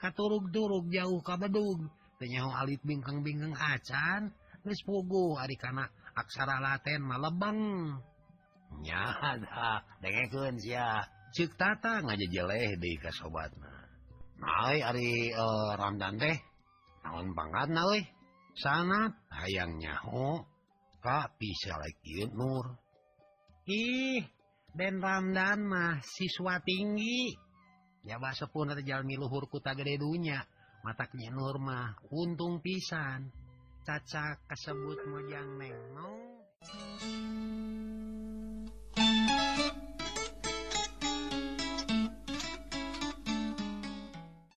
katurug-turug 0.00 0.88
jauh 0.88 1.20
ka 1.20 1.36
kabedung 1.36 1.92
penyahu 2.16 2.50
alit 2.56 2.80
bingkeng-bingkeng 2.80 3.52
acan 3.52 4.32
geus 4.64 4.80
pugu 4.88 5.36
ari 5.36 5.56
kana 5.60 5.84
aksara 6.16 6.64
laten 6.64 7.04
malebang 7.04 7.60
nya 8.84 9.12
da 9.44 9.84
dengekeun 10.00 10.56
sia. 10.60 11.04
Cik 11.28 11.60
tata 11.60 12.00
ngajejeleh 12.00 12.80
deui 12.80 12.96
ka 12.96 13.12
sobatna. 13.12 13.77
Hai 14.38 14.78
Ari 14.82 15.34
uh, 15.34 15.74
Ramdan 15.74 16.18
deh 16.18 16.38
naon 17.02 17.34
banget 17.34 17.68
nawi 17.74 18.00
sangat 18.58 19.14
hayang 19.30 19.78
nyaho 19.78 20.44
Ka 20.98 21.30
bisa 21.38 21.78
Nur. 22.34 22.74
Ih 23.70 24.22
dan 24.74 24.98
Ramdan 24.98 25.62
mah 25.62 26.02
siswa 26.02 26.58
tinggi. 26.58 27.38
Ya 28.02 28.18
sepun 28.34 28.74
terjalmi 28.74 29.14
luhur 29.14 29.46
kuta 29.46 29.78
gede 29.78 30.02
dunya. 30.02 30.42
Mataknya 30.82 31.30
Nur 31.30 31.62
mah 31.62 31.94
untung 32.10 32.58
pisan. 32.58 33.30
Caca 33.86 34.36
kesebut 34.50 34.98
mojang 35.08 35.48
neng 35.56 35.78
mau 35.94 36.18